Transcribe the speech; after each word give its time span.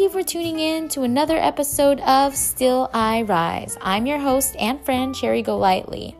you 0.00 0.08
for 0.08 0.22
tuning 0.22 0.58
in 0.58 0.88
to 0.88 1.02
another 1.02 1.36
episode 1.36 2.00
of 2.00 2.34
Still 2.34 2.88
I 2.94 3.20
Rise. 3.20 3.76
I'm 3.82 4.06
your 4.06 4.18
host 4.18 4.56
and 4.58 4.82
friend, 4.82 5.14
Cherry 5.14 5.42
Golightly. 5.42 6.16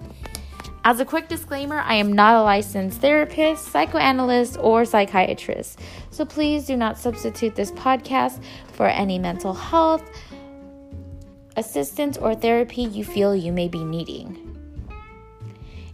As 0.85 1.01
a 1.01 1.05
quick 1.07 1.29
disclaimer, 1.29 1.79
I 1.79 1.95
am 1.95 2.13
not 2.13 2.35
a 2.35 2.43
licensed 2.43 3.01
therapist, 3.01 3.69
psychoanalyst, 3.69 4.59
or 4.61 4.85
psychiatrist, 4.85 5.79
so 6.11 6.27
please 6.27 6.67
do 6.67 6.77
not 6.77 6.99
substitute 6.99 7.55
this 7.55 7.71
podcast 7.71 8.43
for 8.73 8.87
any 8.87 9.19
mental 9.19 9.55
health 9.55 10.05
assistance 11.57 12.19
or 12.19 12.35
therapy 12.35 12.83
you 12.83 13.03
feel 13.03 13.35
you 13.35 13.51
may 13.51 13.69
be 13.69 13.83
needing. 13.83 14.59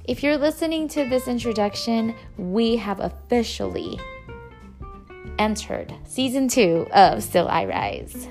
If 0.08 0.24
you're 0.24 0.38
listening 0.38 0.88
to 0.88 1.08
this 1.08 1.28
introduction, 1.28 2.16
we 2.36 2.74
have 2.78 2.98
officially 2.98 4.00
entered 5.38 5.94
season 6.04 6.48
two 6.48 6.86
of 6.92 7.22
Still 7.22 7.48
I 7.48 7.64
Rise. 7.66 8.28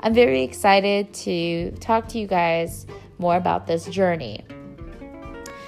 I'm 0.00 0.14
very 0.14 0.42
excited 0.42 1.12
to 1.14 1.72
talk 1.80 2.08
to 2.08 2.18
you 2.18 2.26
guys 2.26 2.86
more 3.18 3.36
about 3.36 3.66
this 3.66 3.86
journey 3.86 4.44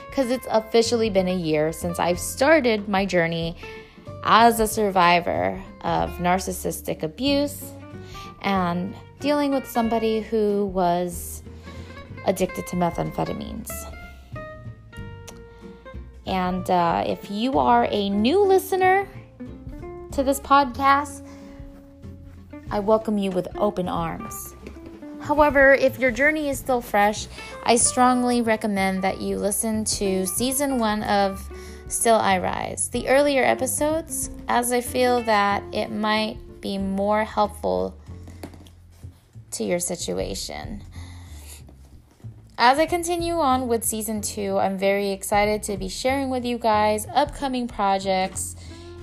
because 0.08 0.30
it's 0.30 0.46
officially 0.50 1.10
been 1.10 1.28
a 1.28 1.36
year 1.36 1.72
since 1.72 1.98
I've 1.98 2.18
started 2.18 2.88
my 2.88 3.06
journey 3.06 3.56
as 4.24 4.60
a 4.60 4.66
survivor 4.66 5.62
of 5.80 6.10
narcissistic 6.18 7.02
abuse 7.02 7.72
and 8.42 8.94
dealing 9.20 9.52
with 9.52 9.68
somebody 9.68 10.20
who 10.20 10.66
was 10.66 11.42
addicted 12.26 12.66
to 12.68 12.76
methamphetamines. 12.76 13.70
And 16.26 16.68
uh, 16.70 17.04
if 17.06 17.30
you 17.30 17.58
are 17.58 17.88
a 17.90 18.08
new 18.10 18.44
listener 18.44 19.08
to 20.20 20.24
this 20.24 20.40
podcast, 20.40 21.22
I 22.70 22.78
welcome 22.78 23.16
you 23.16 23.30
with 23.30 23.48
open 23.56 23.88
arms. 23.88 24.54
However, 25.22 25.72
if 25.72 25.98
your 25.98 26.10
journey 26.10 26.50
is 26.50 26.58
still 26.58 26.82
fresh, 26.82 27.26
I 27.64 27.76
strongly 27.76 28.42
recommend 28.42 29.02
that 29.02 29.22
you 29.22 29.38
listen 29.38 29.82
to 29.86 30.26
season 30.26 30.78
one 30.78 31.04
of 31.04 31.48
Still 31.88 32.16
I 32.16 32.38
Rise, 32.38 32.90
the 32.90 33.08
earlier 33.08 33.42
episodes, 33.42 34.28
as 34.46 34.72
I 34.72 34.82
feel 34.82 35.22
that 35.22 35.62
it 35.72 35.90
might 35.90 36.36
be 36.60 36.76
more 36.76 37.24
helpful 37.24 37.96
to 39.52 39.64
your 39.64 39.78
situation. 39.78 40.82
As 42.58 42.78
I 42.78 42.84
continue 42.84 43.38
on 43.38 43.68
with 43.68 43.84
season 43.84 44.20
two, 44.20 44.58
I'm 44.58 44.76
very 44.76 45.12
excited 45.12 45.62
to 45.62 45.78
be 45.78 45.88
sharing 45.88 46.28
with 46.28 46.44
you 46.44 46.58
guys 46.58 47.06
upcoming 47.14 47.66
projects 47.68 48.54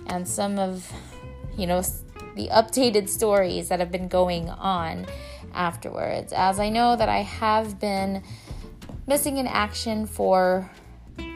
and 0.05 0.27
some 0.27 0.57
of, 0.57 0.91
you 1.57 1.67
know, 1.67 1.81
the 2.35 2.47
updated 2.49 3.09
stories 3.09 3.69
that 3.69 3.79
have 3.79 3.91
been 3.91 4.07
going 4.07 4.49
on 4.49 5.05
afterwards. 5.53 6.31
As 6.31 6.59
I 6.59 6.69
know 6.69 6.95
that 6.95 7.09
I 7.09 7.19
have 7.23 7.79
been 7.79 8.23
missing 9.07 9.37
in 9.37 9.47
action 9.47 10.05
for 10.05 10.69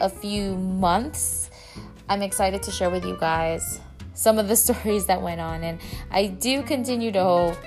a 0.00 0.08
few 0.08 0.56
months, 0.56 1.50
I'm 2.08 2.22
excited 2.22 2.62
to 2.62 2.70
share 2.70 2.88
with 2.88 3.04
you 3.04 3.16
guys 3.18 3.80
some 4.14 4.38
of 4.38 4.48
the 4.48 4.56
stories 4.66 5.06
that 5.06 5.20
went 5.20 5.40
on, 5.40 5.64
and 5.64 5.80
I 6.10 6.26
do 6.26 6.62
continue 6.62 7.10
to 7.12 7.22
hope 7.22 7.58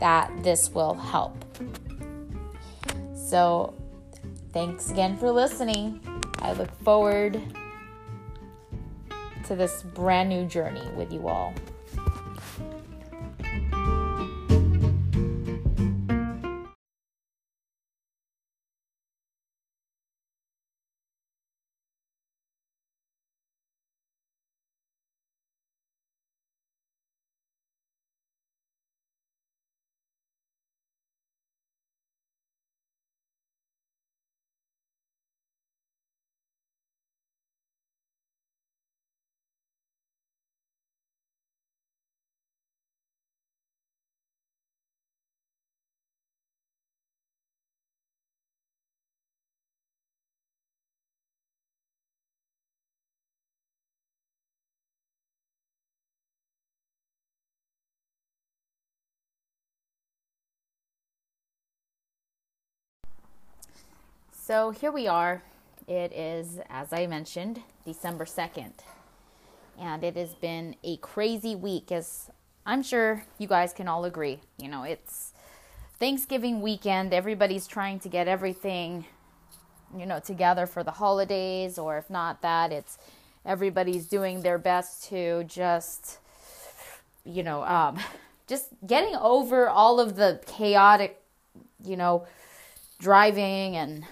that 0.00 0.30
this 0.42 0.70
will 0.70 0.94
help. 0.94 1.36
So, 3.14 3.74
thanks 4.52 4.90
again 4.90 5.16
for 5.16 5.30
listening. 5.30 6.00
I 6.40 6.52
look 6.52 6.70
forward 6.82 7.40
to 9.46 9.56
this 9.56 9.82
brand 9.82 10.28
new 10.28 10.44
journey 10.44 10.88
with 10.94 11.12
you 11.12 11.28
all. 11.28 11.54
So 64.46 64.70
here 64.70 64.92
we 64.92 65.08
are. 65.08 65.42
It 65.88 66.12
is, 66.12 66.60
as 66.70 66.92
I 66.92 67.08
mentioned, 67.08 67.62
December 67.84 68.24
2nd. 68.24 68.74
And 69.76 70.04
it 70.04 70.14
has 70.14 70.34
been 70.34 70.76
a 70.84 70.98
crazy 70.98 71.56
week, 71.56 71.90
as 71.90 72.30
I'm 72.64 72.84
sure 72.84 73.24
you 73.38 73.48
guys 73.48 73.72
can 73.72 73.88
all 73.88 74.04
agree. 74.04 74.38
You 74.56 74.68
know, 74.68 74.84
it's 74.84 75.32
Thanksgiving 75.98 76.60
weekend. 76.60 77.12
Everybody's 77.12 77.66
trying 77.66 77.98
to 77.98 78.08
get 78.08 78.28
everything, 78.28 79.06
you 79.98 80.06
know, 80.06 80.20
together 80.20 80.68
for 80.68 80.84
the 80.84 80.92
holidays, 80.92 81.76
or 81.76 81.98
if 81.98 82.08
not 82.08 82.40
that, 82.42 82.70
it's 82.70 82.98
everybody's 83.44 84.06
doing 84.06 84.42
their 84.42 84.58
best 84.58 85.08
to 85.08 85.42
just, 85.42 86.18
you 87.24 87.42
know, 87.42 87.64
um, 87.64 87.98
just 88.46 88.68
getting 88.86 89.16
over 89.16 89.68
all 89.68 89.98
of 89.98 90.14
the 90.14 90.40
chaotic, 90.46 91.20
you 91.84 91.96
know, 91.96 92.28
driving 93.00 93.74
and 93.74 94.04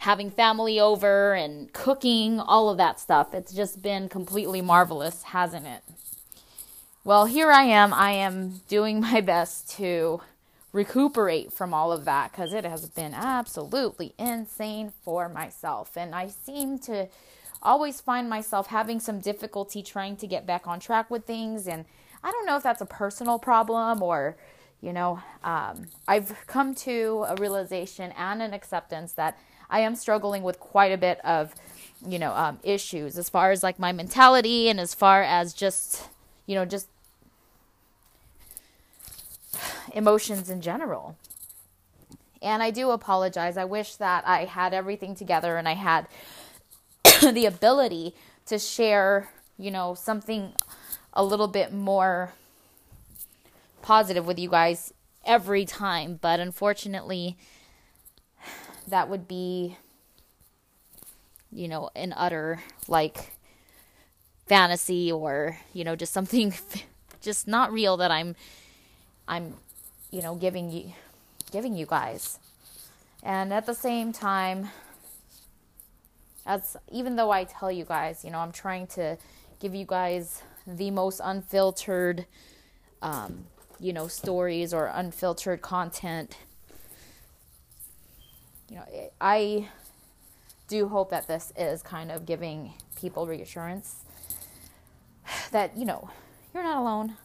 having 0.00 0.30
family 0.30 0.80
over 0.80 1.34
and 1.34 1.70
cooking, 1.74 2.40
all 2.40 2.70
of 2.70 2.78
that 2.78 2.98
stuff. 2.98 3.34
It's 3.34 3.52
just 3.52 3.82
been 3.82 4.08
completely 4.08 4.62
marvelous, 4.62 5.24
hasn't 5.24 5.66
it? 5.66 5.82
Well, 7.04 7.26
here 7.26 7.50
I 7.50 7.64
am. 7.64 7.92
I 7.92 8.12
am 8.12 8.62
doing 8.66 9.00
my 9.12 9.20
best 9.20 9.70
to 9.76 10.22
recuperate 10.72 11.52
from 11.52 11.74
all 11.74 11.92
of 11.92 12.06
that 12.06 12.30
because 12.30 12.54
it 12.54 12.64
has 12.64 12.88
been 12.88 13.12
absolutely 13.12 14.14
insane 14.18 14.94
for 15.02 15.28
myself. 15.28 15.96
And 15.98 16.14
I 16.14 16.28
seem 16.28 16.78
to 16.80 17.08
always 17.62 18.00
find 18.00 18.30
myself 18.30 18.68
having 18.68 19.00
some 19.00 19.20
difficulty 19.20 19.82
trying 19.82 20.16
to 20.16 20.26
get 20.26 20.46
back 20.46 20.66
on 20.66 20.80
track 20.80 21.10
with 21.10 21.26
things. 21.26 21.68
And 21.68 21.84
I 22.24 22.30
don't 22.30 22.46
know 22.46 22.56
if 22.56 22.62
that's 22.62 22.80
a 22.80 22.86
personal 22.86 23.38
problem 23.38 24.02
or, 24.02 24.36
you 24.80 24.94
know, 24.94 25.20
um, 25.44 25.88
I've 26.08 26.46
come 26.46 26.74
to 26.76 27.26
a 27.28 27.34
realization 27.34 28.14
and 28.16 28.40
an 28.40 28.54
acceptance 28.54 29.12
that 29.12 29.36
I 29.70 29.80
am 29.80 29.94
struggling 29.94 30.42
with 30.42 30.58
quite 30.58 30.92
a 30.92 30.98
bit 30.98 31.24
of, 31.24 31.54
you 32.06 32.18
know, 32.18 32.32
um, 32.32 32.58
issues 32.62 33.16
as 33.16 33.28
far 33.28 33.50
as 33.50 33.62
like 33.62 33.78
my 33.78 33.92
mentality 33.92 34.68
and 34.68 34.80
as 34.80 34.94
far 34.94 35.22
as 35.22 35.52
just, 35.52 36.08
you 36.46 36.54
know, 36.54 36.64
just 36.64 36.88
emotions 39.94 40.50
in 40.50 40.60
general. 40.60 41.16
And 42.42 42.62
I 42.62 42.70
do 42.70 42.90
apologize. 42.90 43.56
I 43.56 43.64
wish 43.64 43.96
that 43.96 44.26
I 44.26 44.46
had 44.46 44.72
everything 44.72 45.14
together 45.14 45.56
and 45.56 45.68
I 45.68 45.74
had 45.74 46.06
the 47.32 47.46
ability 47.46 48.14
to 48.46 48.58
share, 48.58 49.30
you 49.58 49.70
know, 49.70 49.94
something 49.94 50.52
a 51.12 51.24
little 51.24 51.48
bit 51.48 51.72
more 51.72 52.32
positive 53.82 54.26
with 54.26 54.38
you 54.38 54.48
guys 54.48 54.92
every 55.24 55.64
time. 55.64 56.18
But 56.20 56.40
unfortunately, 56.40 57.36
that 58.88 59.08
would 59.08 59.28
be 59.28 59.76
you 61.52 61.68
know 61.68 61.90
an 61.96 62.14
utter 62.16 62.60
like 62.88 63.36
fantasy 64.46 65.10
or 65.12 65.56
you 65.72 65.84
know 65.84 65.96
just 65.96 66.12
something 66.12 66.54
just 67.20 67.46
not 67.46 67.72
real 67.72 67.96
that 67.96 68.10
I'm 68.10 68.34
I'm 69.28 69.54
you 70.10 70.22
know 70.22 70.34
giving 70.34 70.70
you 70.70 70.92
giving 71.52 71.74
you 71.74 71.86
guys. 71.86 72.38
And 73.22 73.52
at 73.52 73.66
the 73.66 73.74
same 73.74 74.12
time 74.12 74.68
as 76.46 76.76
even 76.90 77.16
though 77.16 77.30
I 77.30 77.44
tell 77.44 77.70
you 77.70 77.84
guys 77.84 78.24
you 78.24 78.30
know 78.30 78.38
I'm 78.38 78.52
trying 78.52 78.86
to 78.88 79.18
give 79.60 79.74
you 79.74 79.84
guys 79.84 80.42
the 80.66 80.90
most 80.90 81.20
unfiltered 81.22 82.26
um, 83.02 83.44
you 83.78 83.92
know 83.92 84.08
stories 84.08 84.74
or 84.74 84.86
unfiltered 84.86 85.62
content 85.62 86.36
you 88.70 88.76
know, 88.76 88.84
I 89.20 89.68
do 90.68 90.88
hope 90.88 91.10
that 91.10 91.26
this 91.26 91.52
is 91.56 91.82
kind 91.82 92.12
of 92.12 92.24
giving 92.24 92.72
people 92.98 93.26
reassurance 93.26 94.04
that, 95.50 95.76
you 95.76 95.84
know, 95.84 96.08
you're 96.54 96.62
not 96.62 96.78
alone. 96.78 97.16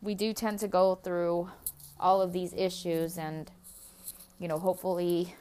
we 0.00 0.14
do 0.14 0.32
tend 0.32 0.58
to 0.60 0.68
go 0.68 0.94
through 0.94 1.50
all 1.98 2.22
of 2.22 2.32
these 2.32 2.54
issues, 2.54 3.18
and, 3.18 3.50
you 4.38 4.48
know, 4.48 4.58
hopefully 4.58 5.34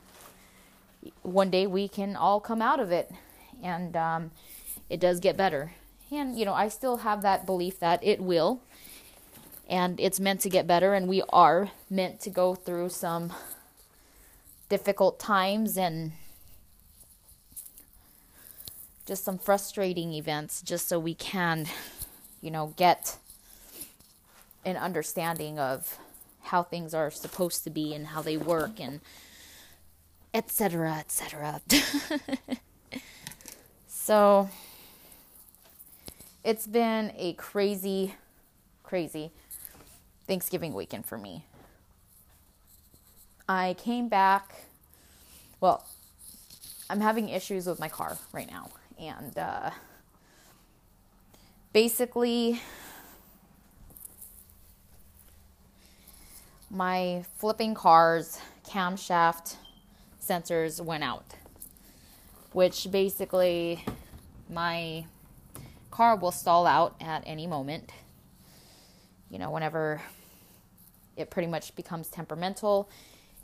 one 1.21 1.49
day 1.49 1.65
we 1.65 1.87
can 1.87 2.15
all 2.15 2.41
come 2.41 2.61
out 2.61 2.79
of 2.79 2.91
it 2.91 3.09
and 3.63 3.95
um, 3.95 4.31
it 4.89 4.99
does 4.99 5.21
get 5.21 5.37
better. 5.37 5.71
And, 6.11 6.37
you 6.37 6.43
know, 6.43 6.53
I 6.53 6.67
still 6.67 6.97
have 6.97 7.21
that 7.21 7.45
belief 7.45 7.79
that 7.79 8.03
it 8.03 8.19
will 8.19 8.61
and 9.69 9.99
it's 9.99 10.19
meant 10.19 10.41
to 10.41 10.49
get 10.49 10.65
better, 10.65 10.95
and 10.95 11.07
we 11.07 11.21
are 11.29 11.69
meant 11.91 12.19
to 12.21 12.31
go 12.31 12.55
through 12.55 12.89
some 12.89 13.31
difficult 14.69 15.19
times 15.19 15.77
and 15.77 16.13
just 19.05 19.23
some 19.23 19.37
frustrating 19.37 20.13
events 20.13 20.61
just 20.61 20.87
so 20.87 20.99
we 20.99 21.15
can, 21.15 21.65
you 22.41 22.51
know, 22.51 22.73
get 22.77 23.17
an 24.63 24.77
understanding 24.77 25.59
of 25.59 25.97
how 26.43 26.63
things 26.63 26.93
are 26.93 27.11
supposed 27.11 27.63
to 27.63 27.69
be 27.69 27.93
and 27.93 28.07
how 28.07 28.21
they 28.21 28.37
work 28.37 28.79
and 28.79 29.01
etc 30.33 30.93
etc 30.93 31.59
so 33.87 34.47
it's 36.43 36.67
been 36.67 37.11
a 37.17 37.33
crazy 37.33 38.13
crazy 38.83 39.31
Thanksgiving 40.29 40.75
weekend 40.75 41.07
for 41.07 41.17
me. 41.17 41.43
I 43.49 43.75
came 43.79 44.09
back 44.09 44.53
well, 45.59 45.85
I'm 46.89 47.01
having 47.01 47.29
issues 47.29 47.65
with 47.65 47.79
my 47.79 47.89
car 47.89 48.17
right 48.31 48.49
now 48.49 48.69
and 48.97 49.37
uh, 49.37 49.71
basically 51.73 52.61
my 56.69 57.25
flipping 57.37 57.73
car's 57.73 58.39
camshaft 58.65 59.55
sensors 60.21 60.79
went 60.79 61.03
out, 61.03 61.25
which 62.53 62.87
basically 62.91 63.83
my 64.49 65.05
car 65.91 66.15
will 66.15 66.31
stall 66.31 66.67
out 66.67 66.95
at 67.01 67.23
any 67.25 67.47
moment. 67.47 67.91
You 69.29 69.39
know, 69.39 69.49
whenever 69.49 70.01
it 71.17 71.29
pretty 71.29 71.47
much 71.47 71.75
becomes 71.75 72.07
temperamental, 72.07 72.89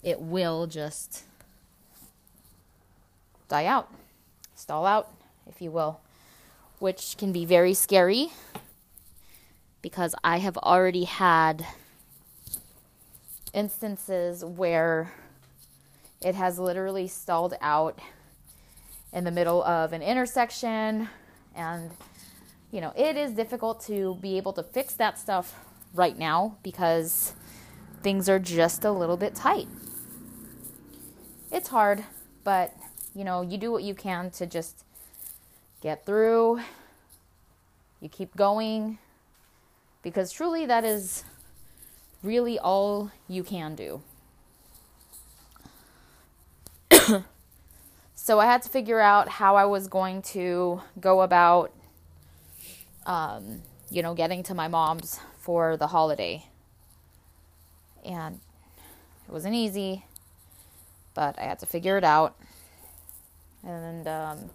it 0.05 0.21
will 0.21 0.67
just 0.67 1.23
die 3.49 3.65
out, 3.65 3.91
stall 4.53 4.85
out, 4.85 5.11
if 5.49 5.61
you 5.61 5.71
will, 5.71 5.99
which 6.77 7.17
can 7.17 7.31
be 7.31 7.43
very 7.43 7.73
scary 7.73 8.29
because 9.81 10.13
I 10.23 10.37
have 10.37 10.57
already 10.57 11.05
had 11.05 11.65
instances 13.51 14.45
where 14.45 15.11
it 16.21 16.35
has 16.35 16.59
literally 16.59 17.07
stalled 17.07 17.55
out 17.59 17.99
in 19.11 19.23
the 19.23 19.31
middle 19.31 19.63
of 19.63 19.91
an 19.91 20.01
intersection 20.01 21.07
and 21.55 21.89
you 22.71 22.81
know 22.81 22.91
it 22.97 23.15
is 23.15 23.31
difficult 23.31 23.79
to 23.85 24.17
be 24.21 24.35
able 24.35 24.51
to 24.51 24.63
fix 24.63 24.95
that 24.95 25.17
stuff 25.17 25.55
right 25.93 26.17
now 26.17 26.57
because 26.63 27.33
things 28.01 28.27
are 28.27 28.39
just 28.39 28.83
a 28.83 28.91
little 28.91 29.15
bit 29.15 29.33
tight 29.33 29.67
it's 31.55 31.69
hard 31.69 32.03
but 32.43 32.75
you 33.15 33.23
know 33.23 33.41
you 33.41 33.57
do 33.57 33.71
what 33.71 33.83
you 33.83 33.95
can 33.95 34.29
to 34.29 34.45
just 34.45 34.83
get 35.81 36.05
through 36.05 36.59
you 37.99 38.09
keep 38.09 38.35
going 38.35 38.99
because 40.03 40.31
truly 40.31 40.67
that 40.67 40.85
is 40.85 41.23
really 42.25 42.59
all 42.59 43.11
you 43.27 43.43
can 43.43 43.75
do. 43.75 44.01
so 48.15 48.39
I 48.39 48.45
had 48.45 48.61
to 48.63 48.69
figure 48.69 48.99
out 48.99 49.29
how 49.29 49.55
I 49.55 49.65
was 49.65 49.87
going 49.87 50.21
to 50.23 50.81
go 50.99 51.21
about, 51.21 51.73
um, 53.05 53.61
you 53.89 54.01
know, 54.01 54.13
getting 54.13 54.43
to 54.43 54.53
my 54.53 54.67
mom's 54.67 55.19
for 55.39 55.77
the 55.77 55.87
holiday. 55.87 56.45
And 58.03 58.39
it 59.27 59.31
wasn't 59.31 59.55
easy, 59.55 60.05
but 61.15 61.39
I 61.39 61.43
had 61.43 61.57
to 61.59 61.65
figure 61.65 61.97
it 61.97 62.03
out. 62.03 62.35
And, 63.63 64.07
um, 64.07 64.49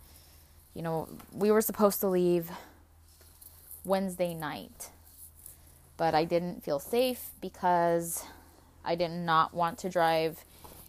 you 0.75 0.83
know, 0.83 1.09
we 1.33 1.51
were 1.51 1.61
supposed 1.61 2.01
to 2.01 2.07
leave 2.07 2.49
Wednesday 3.85 4.35
night 4.35 4.91
but 6.01 6.15
I 6.15 6.25
didn't 6.25 6.65
feel 6.65 6.79
safe 6.79 7.29
because 7.43 8.25
I 8.83 8.95
did 8.95 9.11
not 9.11 9.53
want 9.53 9.77
to 9.81 9.91
drive 9.91 10.43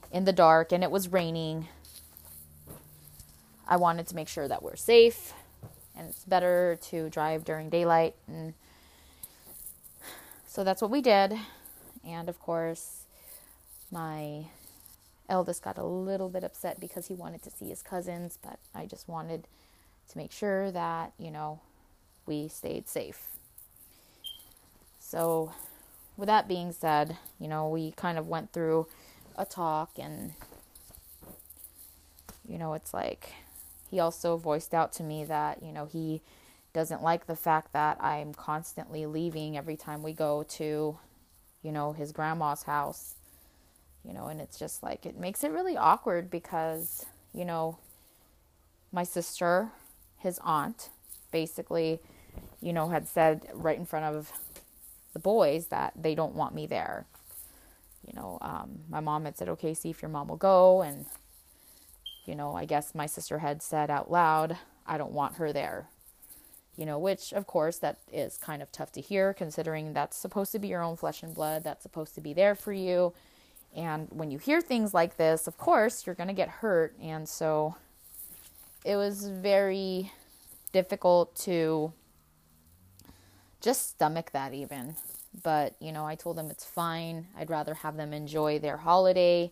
in 0.10 0.24
the 0.24 0.32
dark 0.32 0.72
and 0.72 0.86
it 0.86 0.90
was 0.90 1.12
raining. 1.12 1.68
I 3.68 3.76
wanted 3.76 4.08
to 4.08 4.16
make 4.16 4.30
sure 4.30 4.48
that 4.48 4.64
we're 4.64 4.78
safe 4.78 5.34
and 5.98 6.08
it's 6.08 6.24
better 6.24 6.80
to 6.84 7.10
drive 7.10 7.44
during 7.44 7.70
daylight 7.70 8.16
and 8.26 8.54
so 10.48 10.64
that's 10.64 10.82
what 10.82 10.90
we 10.90 11.02
did. 11.02 11.34
And 12.08 12.30
of 12.30 12.40
course, 12.40 13.04
my 13.92 14.46
eldest 15.32 15.64
got 15.64 15.78
a 15.78 15.86
little 15.86 16.30
bit 16.30 16.44
upset 16.44 16.80
because 16.80 17.08
he 17.08 17.16
wanted 17.16 17.42
to 17.44 17.50
see 17.50 17.70
his 17.70 17.82
cousins, 17.82 18.38
but 18.40 18.60
I 18.76 18.86
just 18.86 19.08
wanted 19.08 19.48
to 20.10 20.18
make 20.18 20.32
sure 20.32 20.70
that, 20.72 21.14
you 21.18 21.32
know, 21.32 21.62
we 22.26 22.50
stayed 22.50 22.88
safe. 22.88 23.30
So, 25.00 25.54
with 26.18 26.28
that 26.28 26.48
being 26.48 26.74
said, 26.74 27.18
you 27.40 27.48
know, 27.48 27.68
we 27.70 27.92
kind 27.92 28.18
of 28.18 28.28
went 28.28 28.52
through 28.52 28.88
a 29.38 29.46
talk, 29.46 29.92
and, 29.98 30.34
you 32.48 32.58
know, 32.58 32.74
it's 32.74 32.94
like 32.94 33.34
he 33.90 34.00
also 34.00 34.38
voiced 34.38 34.74
out 34.74 34.92
to 34.94 35.04
me 35.04 35.24
that, 35.24 35.64
you 35.64 35.72
know, 35.72 35.86
he 35.86 36.22
doesn't 36.74 37.02
like 37.02 37.26
the 37.28 37.36
fact 37.36 37.74
that 37.74 38.02
I'm 38.04 38.34
constantly 38.34 39.06
leaving 39.06 39.58
every 39.58 39.78
time 39.78 40.04
we 40.04 40.14
go 40.14 40.44
to, 40.44 40.98
you 41.64 41.72
know, 41.72 41.94
his 41.94 42.12
grandma's 42.12 42.64
house. 42.64 43.16
You 44.04 44.14
know, 44.14 44.28
and 44.28 44.42
it's 44.42 44.58
just 44.58 44.82
like 44.82 45.06
it 45.06 45.18
makes 45.18 45.44
it 45.44 45.52
really 45.52 45.78
awkward 45.78 46.32
because, 46.32 47.06
you 47.34 47.46
know, 47.46 47.78
my 48.92 49.04
sister, 49.04 49.72
his 50.18 50.40
aunt, 50.44 50.90
basically, 51.32 52.00
you 52.62 52.74
know, 52.74 52.90
had 52.90 53.08
said 53.08 53.48
right 53.54 53.78
in 53.78 53.86
front 53.86 54.06
of 54.06 54.32
the 55.14 55.20
boys 55.20 55.68
that 55.68 55.94
they 55.96 56.16
don't 56.16 56.36
want 56.36 56.56
me 56.56 56.66
there. 56.66 57.06
You 58.08 58.20
know, 58.20 58.40
um, 58.42 58.80
my 58.90 59.00
mom 59.00 59.26
had 59.26 59.38
said, 59.38 59.50
okay, 59.50 59.74
see 59.74 59.90
if 59.90 60.02
your 60.02 60.10
mom 60.10 60.28
will 60.30 60.38
go. 60.38 60.82
And, 60.82 61.06
you 62.26 62.36
know, 62.36 62.56
I 62.56 62.66
guess 62.66 62.96
my 62.96 63.06
sister 63.06 63.40
had 63.40 63.62
said 63.62 63.90
out 63.90 64.10
loud, 64.12 64.58
I 64.88 64.98
don't 64.98 65.12
want 65.12 65.36
her 65.36 65.54
there. 65.54 65.90
You 66.78 66.86
know, 66.86 66.98
which, 66.98 67.34
of 67.34 67.46
course, 67.46 67.78
that 67.78 68.00
is 68.12 68.38
kind 68.38 68.62
of 68.62 68.72
tough 68.72 68.92
to 68.94 69.02
hear 69.02 69.34
considering 69.34 69.94
that's 69.94 70.18
supposed 70.18 70.52
to 70.54 70.60
be 70.60 70.70
your 70.70 70.82
own 70.82 70.96
flesh 70.96 71.22
and 71.22 71.36
blood, 71.36 71.64
that's 71.64 71.84
supposed 71.84 72.16
to 72.16 72.22
be 72.22 72.34
there 72.34 72.56
for 72.56 72.74
you. 72.74 73.14
And 73.76 74.08
when 74.10 74.32
you 74.32 74.38
hear 74.38 74.62
things 74.62 74.94
like 74.94 75.18
this, 75.18 75.48
of 75.48 75.58
course, 75.58 76.06
you're 76.06 76.16
going 76.16 76.28
to 76.28 76.34
get 76.34 76.50
hurt. 76.50 76.96
And 77.02 77.28
so 77.28 77.76
it 78.84 78.96
was 78.96 79.28
very 79.28 80.12
difficult 80.72 81.36
to 81.38 81.94
just 83.62 83.90
stomach 83.90 84.32
that 84.32 84.54
even. 84.54 84.96
But, 85.44 85.76
you 85.80 85.92
know, 85.92 86.06
I 86.06 86.16
told 86.16 86.38
them 86.38 86.50
it's 86.50 86.66
fine. 86.66 87.28
I'd 87.38 87.50
rather 87.50 87.76
have 87.76 87.96
them 87.96 88.12
enjoy 88.12 88.60
their 88.60 88.78
holiday, 88.78 89.52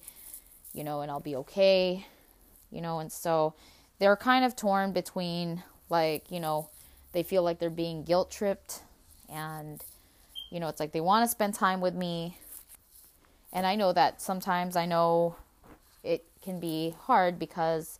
you 0.73 0.83
know, 0.83 1.01
and 1.01 1.09
I'll 1.09 1.21
be 1.21 1.37
okay, 1.37 2.05
you 2.71 2.81
know, 2.81 2.99
and 2.99 3.11
so 3.11 3.53
they're 3.99 4.17
kind 4.17 4.43
of 4.43 4.55
torn 4.55 4.91
between 4.91 5.63
like, 5.89 6.29
you 6.31 6.41
know, 6.41 6.69
they 7.13 7.23
feel 7.23 7.43
like 7.43 7.59
they're 7.59 7.69
being 7.69 8.03
guilt 8.03 8.29
tripped 8.29 8.81
and 9.29 9.81
you 10.49 10.59
know, 10.59 10.67
it's 10.67 10.79
like 10.79 10.91
they 10.91 11.01
want 11.01 11.23
to 11.23 11.29
spend 11.29 11.53
time 11.53 11.79
with 11.81 11.93
me. 11.93 12.37
And 13.51 13.65
I 13.65 13.75
know 13.75 13.93
that 13.93 14.21
sometimes 14.21 14.75
I 14.75 14.85
know 14.85 15.35
it 16.03 16.23
can 16.43 16.59
be 16.59 16.95
hard 17.01 17.39
because 17.39 17.99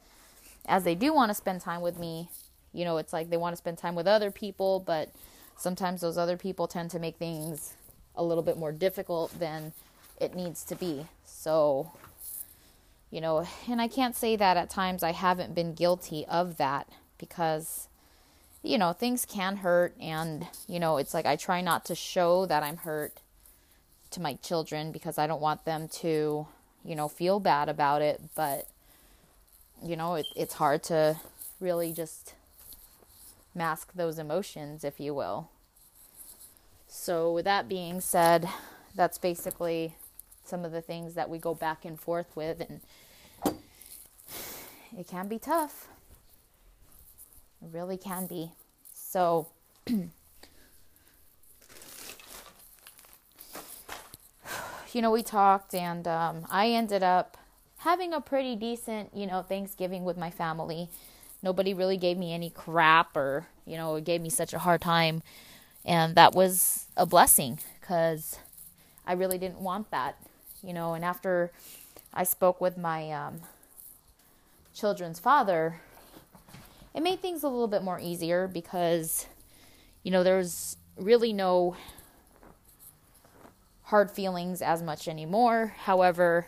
as 0.66 0.84
they 0.84 0.96
do 0.96 1.14
want 1.14 1.30
to 1.30 1.34
spend 1.34 1.62
time 1.62 1.82
with 1.82 1.98
me, 1.98 2.30
you 2.74 2.86
know, 2.86 2.98
it's 2.98 3.14
like 3.14 3.30
they 3.30 3.38
want 3.38 3.54
to 3.54 3.58
spend 3.58 3.78
time 3.78 3.96
with 3.96 4.08
other 4.08 4.32
people, 4.32 4.80
but 4.80 5.10
sometimes 5.58 6.02
those 6.02 6.18
other 6.18 6.38
people 6.38 6.68
tend 6.68 6.92
to 6.92 7.00
make 7.00 7.18
things 7.18 7.74
a 8.16 8.24
little 8.24 8.44
bit 8.44 8.58
more 8.58 8.72
difficult 8.72 9.38
than 9.40 9.74
it 10.20 10.36
needs 10.36 10.64
to 10.66 10.76
be. 10.76 11.08
So, 11.26 11.92
you 13.10 13.22
know, 13.22 13.48
and 13.68 13.82
I 13.82 13.88
can't 13.88 14.16
say 14.16 14.36
that 14.36 14.58
at 14.58 14.70
times 14.70 15.02
I 15.02 15.14
haven't 15.14 15.56
been 15.56 15.74
guilty 15.74 16.26
of 16.28 16.58
that 16.58 16.88
because, 17.18 17.88
you 18.62 18.78
know, 18.78 18.94
things 18.94 19.26
can 19.26 19.58
hurt. 19.58 19.96
And, 20.00 20.48
you 20.68 20.80
know, 20.80 20.98
it's 20.98 21.14
like 21.14 21.26
I 21.26 21.36
try 21.36 21.62
not 21.62 21.86
to 21.86 21.96
show 21.96 22.46
that 22.46 22.62
I'm 22.62 22.78
hurt 22.78 23.20
to 24.12 24.22
my 24.22 24.36
children 24.36 24.92
because 24.92 25.18
I 25.18 25.28
don't 25.28 25.42
want 25.42 25.66
them 25.66 25.88
to, 26.00 26.48
you 26.84 26.96
know, 26.96 27.08
feel 27.08 27.40
bad 27.40 27.70
about 27.70 28.02
it. 28.02 28.22
But, 28.36 28.68
you 29.84 29.96
know, 29.96 30.16
it, 30.16 30.28
it's 30.36 30.56
hard 30.56 30.84
to 30.84 31.18
really 31.60 31.92
just 31.92 32.34
mask 33.54 33.94
those 33.94 34.20
emotions, 34.20 34.84
if 34.84 35.00
you 35.00 35.14
will. 35.14 35.50
So, 36.88 37.32
with 37.32 37.46
that 37.46 37.70
being 37.70 38.02
said, 38.02 38.50
that's 38.96 39.18
basically 39.18 39.94
some 40.44 40.66
of 40.66 40.72
the 40.72 40.82
things 40.82 41.14
that 41.14 41.30
we 41.30 41.38
go 41.38 41.54
back 41.54 41.86
and 41.86 42.00
forth 42.00 42.36
with, 42.36 42.62
and 42.62 42.82
it 44.98 45.08
can 45.08 45.28
be 45.28 45.38
tough. 45.38 45.88
It 47.62 47.70
really 47.72 47.98
can 47.98 48.26
be. 48.26 48.52
So, 48.94 49.48
you 54.96 55.02
know, 55.02 55.12
we 55.12 55.24
talked, 55.24 55.74
and 55.74 56.08
um, 56.08 56.46
I 56.50 56.70
ended 56.70 57.04
up 57.04 57.38
having 57.80 58.14
a 58.14 58.22
pretty 58.22 58.56
decent, 58.56 59.16
you 59.16 59.26
know, 59.26 59.42
Thanksgiving 59.42 60.04
with 60.04 60.18
my 60.18 60.30
family. 60.30 60.90
Nobody 61.42 61.74
really 61.74 61.98
gave 61.98 62.18
me 62.18 62.34
any 62.34 62.50
crap 62.50 63.16
or, 63.16 63.48
you 63.66 63.78
know, 63.78 63.96
it 63.96 64.04
gave 64.04 64.22
me 64.22 64.30
such 64.30 64.54
a 64.54 64.60
hard 64.60 64.82
time. 64.82 65.24
And 65.86 66.16
that 66.16 66.36
was 66.36 66.88
a 66.98 67.06
blessing 67.06 67.60
because 67.80 68.38
I 69.08 69.14
really 69.14 69.38
didn't 69.38 69.62
want 69.62 69.92
that, 69.92 70.18
you 70.62 70.74
know. 70.74 70.94
And 70.94 71.06
after 71.06 71.52
I 72.14 72.24
spoke 72.26 72.60
with 72.60 72.78
my 72.78 73.12
um, 73.12 73.42
children's 74.74 75.20
father, 75.20 75.80
it 76.94 77.02
made 77.02 77.22
things 77.22 77.44
a 77.44 77.48
little 77.48 77.68
bit 77.68 77.82
more 77.82 78.00
easier 78.00 78.48
because, 78.48 79.28
you 80.04 80.12
know, 80.12 80.24
there's 80.24 80.76
really 80.98 81.32
no 81.32 81.78
hard 83.90 84.12
feelings 84.12 84.62
as 84.62 84.84
much 84.84 85.08
anymore. 85.08 85.74
However, 85.80 86.46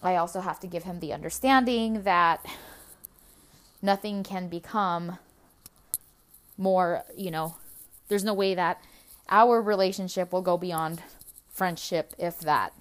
I 0.00 0.14
also 0.14 0.40
have 0.40 0.60
to 0.60 0.68
give 0.68 0.84
him 0.84 1.00
the 1.00 1.12
understanding 1.12 2.02
that 2.04 2.44
nothing 3.82 4.22
can 4.22 4.48
become 4.48 5.18
more, 6.56 7.02
you 7.16 7.32
know, 7.32 7.56
there's 8.06 8.22
no 8.22 8.32
way 8.32 8.54
that 8.54 8.80
our 9.28 9.60
relationship 9.60 10.32
will 10.32 10.42
go 10.42 10.56
beyond 10.56 11.02
friendship, 11.50 12.14
if 12.16 12.38
that. 12.40 12.72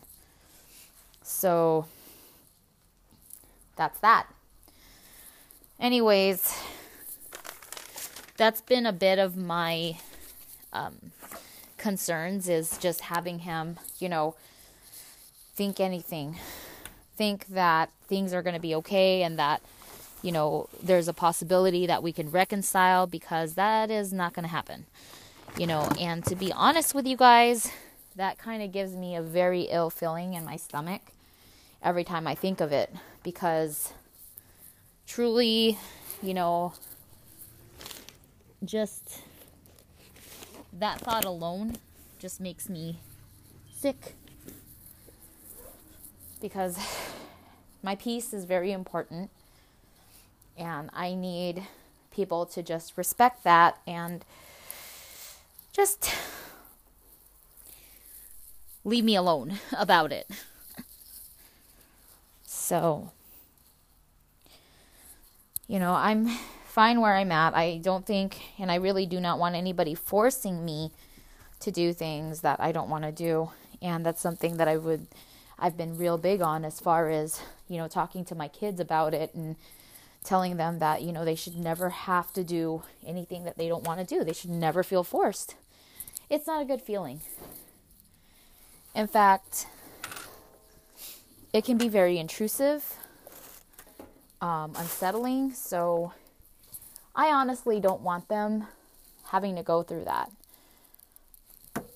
So 1.24 1.88
that's 3.76 4.00
that. 4.02 4.28
Anyways, 5.80 6.56
that's 8.38 8.62
been 8.62 8.86
a 8.86 8.94
bit 8.94 9.18
of 9.18 9.36
my 9.36 9.98
um, 10.72 11.12
concerns 11.82 12.48
is 12.48 12.78
just 12.78 13.02
having 13.02 13.40
him, 13.40 13.78
you 14.00 14.08
know, 14.08 14.36
think 15.56 15.80
anything. 15.80 16.38
Think 17.18 17.48
that 17.48 17.90
things 18.08 18.34
are 18.34 18.42
going 18.42 18.56
to 18.56 18.62
be 18.62 18.74
okay 18.76 19.24
and 19.24 19.38
that 19.38 19.62
you 20.22 20.32
know 20.32 20.70
there's 20.82 21.08
a 21.08 21.14
possibility 21.14 21.88
that 21.88 22.04
we 22.04 22.14
can 22.14 22.30
reconcile 22.30 23.08
because 23.08 23.56
that 23.56 23.90
is 23.90 24.14
not 24.14 24.34
going 24.34 24.44
to 24.44 24.50
happen 24.50 24.86
you 25.58 25.68
know. 25.68 25.90
And 26.00 26.24
to 26.26 26.36
be 26.36 26.52
honest 26.54 26.94
with 26.94 27.06
you 27.06 27.18
guys 27.18 27.72
that 28.16 28.38
kind 28.38 28.62
of 28.62 28.72
gives 28.72 28.94
me 28.94 29.16
a 29.16 29.22
very 29.22 29.64
ill 29.64 29.90
feeling 29.90 30.34
in 30.34 30.44
my 30.44 30.58
stomach 30.58 31.02
every 31.82 32.04
time 32.04 32.28
i 32.28 32.36
think 32.36 32.60
of 32.60 32.72
it 32.72 32.94
because 33.24 33.94
truly 35.08 35.78
you 36.22 36.34
know 36.34 36.74
just 38.64 39.22
that 40.74 41.00
thought 41.00 41.26
alone 41.26 41.78
just 42.20 42.40
makes 42.40 42.70
me 42.70 43.00
sick 43.74 44.16
because 46.40 46.78
my 47.84 47.96
peace 47.96 48.34
is 48.34 48.46
very 48.46 48.72
important 48.72 49.30
and 50.58 50.90
I 50.94 51.14
need 51.14 51.68
people 52.12 52.46
to 52.48 52.62
just 52.62 52.98
respect 52.98 53.44
that 53.44 53.80
and 53.88 54.24
just 55.74 56.14
leave 58.84 59.04
me 59.04 59.16
alone 59.16 59.60
about 59.78 60.12
it. 60.12 60.30
So, 62.46 63.12
you 65.68 65.80
know, 65.80 65.94
I'm 65.94 66.30
fine 66.72 67.02
where 67.02 67.16
I'm 67.16 67.32
at. 67.32 67.54
I 67.54 67.78
don't 67.78 68.06
think, 68.06 68.42
and 68.58 68.72
I 68.72 68.76
really 68.76 69.06
do 69.06 69.20
not 69.20 69.40
want 69.40 69.56
anybody 69.56 69.94
forcing 69.94 70.64
me 70.64 70.92
to 71.60 71.72
do 71.72 71.94
things 71.94 72.42
that 72.42 72.60
I 72.60 72.72
don't 72.72 72.90
want 72.90 73.04
to 73.04 73.12
do. 73.12 73.52
And 73.82 74.06
that's 74.06 74.22
something 74.22 74.58
that 74.58 74.68
I 74.68 74.78
would 74.78 75.08
I've 75.62 75.78
been 75.78 75.96
real 75.96 76.18
big 76.18 76.42
on 76.42 76.66
as 76.66 76.80
far 76.80 77.10
as, 77.10 77.40
you 77.68 77.78
know, 77.78 77.88
talking 77.88 78.26
to 78.26 78.36
my 78.36 78.48
kids 78.48 78.80
about 78.80 79.14
it 79.14 79.36
and 79.36 79.56
telling 80.24 80.58
them 80.58 80.80
that, 80.80 81.04
you 81.04 81.12
know, 81.12 81.24
they 81.24 81.36
should 81.36 81.56
never 81.56 81.90
have 81.90 82.34
to 82.34 82.44
do 82.44 82.82
anything 83.06 83.44
that 83.44 83.58
they 83.58 83.68
don't 83.68 83.84
want 83.84 84.00
to 84.00 84.16
do. 84.16 84.24
They 84.24 84.34
should 84.34 84.50
never 84.50 84.82
feel 84.82 85.04
forced. 85.04 85.54
It's 86.32 86.48
not 86.48 86.64
a 86.64 86.66
good 86.66 86.82
feeling. 86.82 87.22
In 88.96 89.06
fact, 89.06 89.68
it 91.54 91.64
can 91.64 91.78
be 91.78 91.90
very 91.90 92.18
intrusive, 92.18 92.98
um, 94.42 94.74
unsettling. 94.76 95.54
So 95.54 96.14
I 97.16 97.28
honestly 97.28 97.80
don't 97.80 98.02
want 98.02 98.28
them 98.30 98.68
having 99.26 99.56
to 99.56 99.64
go 99.64 99.84
through 99.84 100.06
that. 100.06 100.32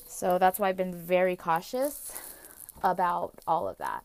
So 0.07 0.37
that's 0.37 0.59
why 0.59 0.69
I've 0.69 0.77
been 0.77 0.95
very 0.95 1.35
cautious 1.35 2.21
about 2.83 3.33
all 3.47 3.67
of 3.67 3.77
that. 3.77 4.03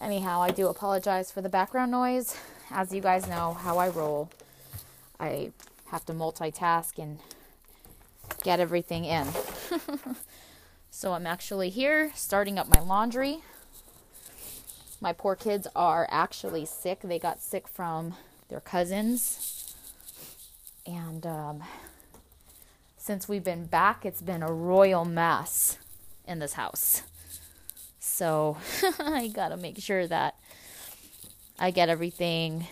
Anyhow, 0.00 0.42
I 0.42 0.50
do 0.50 0.66
apologize 0.66 1.30
for 1.30 1.40
the 1.40 1.48
background 1.48 1.92
noise. 1.92 2.36
As 2.70 2.92
you 2.92 3.00
guys 3.00 3.28
know 3.28 3.54
how 3.54 3.78
I 3.78 3.88
roll, 3.88 4.30
I 5.20 5.52
have 5.90 6.04
to 6.06 6.12
multitask 6.12 6.98
and 6.98 7.18
get 8.42 8.58
everything 8.58 9.04
in. 9.04 9.28
so 10.90 11.12
I'm 11.12 11.26
actually 11.26 11.70
here 11.70 12.10
starting 12.14 12.58
up 12.58 12.68
my 12.68 12.80
laundry. 12.80 13.42
My 15.00 15.12
poor 15.12 15.36
kids 15.36 15.66
are 15.76 16.08
actually 16.10 16.64
sick. 16.64 17.00
They 17.02 17.18
got 17.18 17.40
sick 17.40 17.68
from 17.68 18.14
their 18.48 18.60
cousins. 18.60 19.74
And 20.86 21.26
um, 21.26 21.62
since 22.96 23.28
we've 23.28 23.44
been 23.44 23.66
back, 23.66 24.04
it's 24.04 24.22
been 24.22 24.42
a 24.42 24.52
royal 24.52 25.04
mess 25.04 25.78
in 26.26 26.38
this 26.38 26.54
house. 26.54 27.02
So 27.98 28.56
I 28.98 29.28
gotta 29.28 29.56
make 29.56 29.78
sure 29.78 30.06
that 30.06 30.36
I 31.58 31.70
get 31.70 31.88
everything 31.88 32.66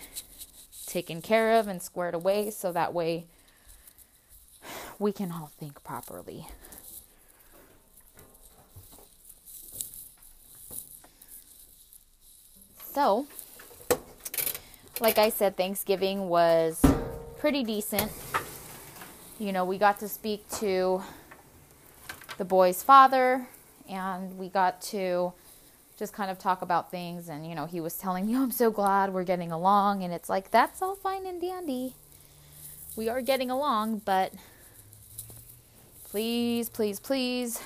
taken 0.85 1.21
care 1.21 1.59
of 1.59 1.67
and 1.67 1.81
squared 1.81 2.13
away 2.13 2.51
so 2.51 2.71
that 2.71 2.93
way 2.93 3.25
we 4.99 5.11
can 5.11 5.31
all 5.31 5.51
think 5.57 5.83
properly. 5.83 6.47
So, 12.93 13.25
like 15.01 15.17
I 15.17 15.29
said, 15.29 15.57
Thanksgiving 15.57 16.29
was 16.29 16.79
pretty 17.39 17.63
decent. 17.63 18.11
You 19.39 19.51
know, 19.51 19.65
we 19.65 19.79
got 19.79 19.99
to 20.01 20.07
speak 20.07 20.47
to 20.59 21.01
the 22.37 22.45
boy's 22.45 22.83
father, 22.83 23.47
and 23.89 24.37
we 24.37 24.47
got 24.47 24.79
to 24.83 25.33
just 25.97 26.13
kind 26.13 26.29
of 26.29 26.37
talk 26.37 26.61
about 26.61 26.91
things. 26.91 27.29
And, 27.29 27.47
you 27.47 27.55
know, 27.55 27.65
he 27.65 27.81
was 27.81 27.95
telling 27.95 28.27
me, 28.27 28.35
oh, 28.35 28.43
I'm 28.43 28.51
so 28.51 28.69
glad 28.69 29.11
we're 29.11 29.23
getting 29.23 29.51
along. 29.51 30.03
And 30.03 30.13
it's 30.13 30.29
like, 30.29 30.51
that's 30.51 30.83
all 30.83 30.95
fine 30.95 31.25
and 31.25 31.41
dandy. 31.41 31.95
We 32.95 33.09
are 33.09 33.21
getting 33.21 33.49
along, 33.49 34.03
but 34.05 34.33
please, 36.03 36.69
please, 36.69 36.99
please 36.99 37.59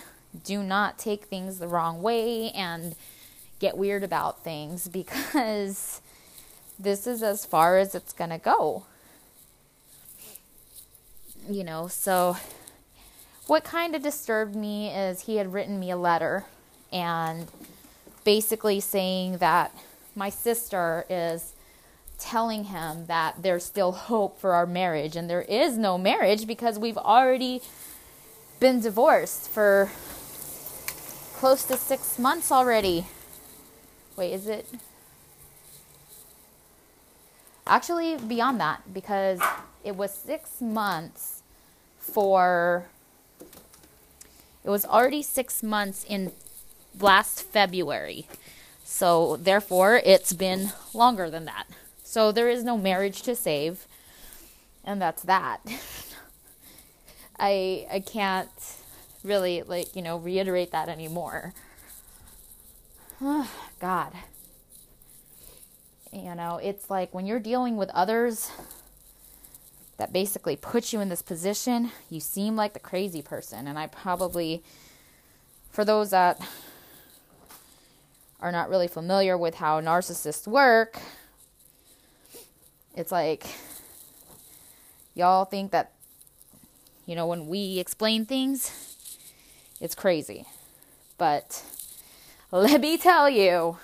do 0.46 0.64
not 0.64 0.98
take 0.98 1.26
things 1.26 1.60
the 1.60 1.68
wrong 1.68 2.02
way 2.02 2.52
and 2.52 2.96
get 3.60 3.78
weird 3.78 4.04
about 4.04 4.42
things 4.42 4.88
because 4.88 6.00
this 6.80 7.08
is 7.08 7.24
as 7.24 7.46
far 7.46 7.78
as 7.78 7.96
it's 7.96 8.14
going 8.14 8.30
to 8.30 8.38
go. 8.38 8.86
You 11.50 11.64
know, 11.64 11.88
so 11.88 12.38
what 13.48 13.64
kind 13.64 13.96
of 13.96 14.02
disturbed 14.02 14.56
me 14.56 14.90
is 14.90 15.22
he 15.22 15.38
had 15.38 15.54
written 15.54 15.80
me 15.80 15.92
a 15.92 15.98
letter 15.98 16.46
and 16.92 17.48
basically 18.24 18.80
saying 18.80 19.38
that 19.38 19.72
my 20.16 20.30
sister 20.30 21.06
is 21.10 21.54
telling 22.18 22.66
him 22.66 23.06
that 23.06 23.44
there's 23.44 23.64
still 23.64 23.92
hope 23.92 24.40
for 24.40 24.54
our 24.54 24.66
marriage 24.66 25.16
and 25.16 25.30
there 25.30 25.44
is 25.44 25.78
no 25.78 25.98
marriage 25.98 26.48
because 26.48 26.80
we've 26.80 26.98
already 26.98 27.62
been 28.60 28.80
divorced 28.80 29.50
for 29.50 29.92
close 31.34 31.66
to 31.66 31.78
6 31.78 32.18
months 32.18 32.52
already. 32.52 33.06
Wait, 34.16 34.34
is 34.34 34.48
it 34.48 34.66
Actually, 37.68 38.18
beyond 38.18 38.60
that 38.60 38.94
because 38.94 39.40
it 39.84 39.96
was 39.96 40.12
6 40.14 40.62
months 40.62 41.42
for 42.00 42.86
it 44.66 44.70
was 44.70 44.84
already 44.84 45.22
six 45.22 45.62
months 45.62 46.04
in 46.04 46.32
last 47.00 47.44
February. 47.44 48.28
So, 48.84 49.38
therefore, 49.38 50.02
it's 50.04 50.34
been 50.34 50.72
longer 50.94 51.30
than 51.30 51.46
that. 51.46 51.68
So, 52.04 52.32
there 52.32 52.50
is 52.50 52.64
no 52.64 52.76
marriage 52.76 53.22
to 53.24 53.36
save. 53.36 53.86
And 54.84 55.00
that's 55.00 55.22
that. 55.24 55.60
I 57.40 57.86
I 57.92 58.00
can't 58.00 58.50
really 59.24 59.62
like, 59.62 59.96
you 59.96 60.02
know, 60.02 60.18
reiterate 60.18 60.72
that 60.72 60.90
anymore. 60.90 61.54
God. 63.80 64.14
You 66.16 66.34
know, 66.34 66.62
it's 66.64 66.90
like 66.90 67.14
when 67.14 67.26
you're 67.26 67.42
dealing 67.42 67.76
with 67.76 67.90
others 67.90 68.50
that 69.98 70.14
basically 70.14 70.56
put 70.56 70.94
you 70.94 71.02
in 71.02 71.10
this 71.10 71.22
position, 71.22 71.92
you 72.10 72.22
seem 72.22 72.56
like 72.56 72.72
the 72.72 72.80
crazy 72.80 73.22
person. 73.22 73.68
And 73.68 73.78
I 73.78 73.88
probably, 73.88 74.64
for 75.70 75.84
those 75.84 76.12
that 76.12 76.40
are 78.40 78.52
not 78.54 78.70
really 78.70 78.88
familiar 78.88 79.38
with 79.38 79.56
how 79.56 79.82
narcissists 79.82 80.48
work, 80.48 81.00
it's 82.96 83.12
like 83.12 83.46
y'all 85.16 85.44
think 85.44 85.72
that, 85.72 85.92
you 87.06 87.14
know, 87.14 87.28
when 87.28 87.48
we 87.48 87.78
explain 87.78 88.26
things, 88.26 88.72
it's 89.82 89.96
crazy. 89.96 90.46
But 91.18 91.62
let 92.52 92.80
me 92.80 92.98
tell 92.98 93.30
you, 93.30 93.80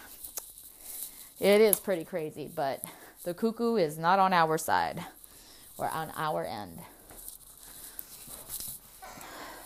it 1.41 1.60
is 1.60 1.79
pretty 1.79 2.03
crazy, 2.03 2.48
but 2.53 2.83
the 3.24 3.33
cuckoo 3.33 3.75
is 3.75 3.98
not 3.98 4.19
on 4.19 4.31
our 4.31 4.60
side 4.60 5.03
or 5.75 5.89
on 5.89 6.12
our 6.15 6.45
end. 6.45 6.79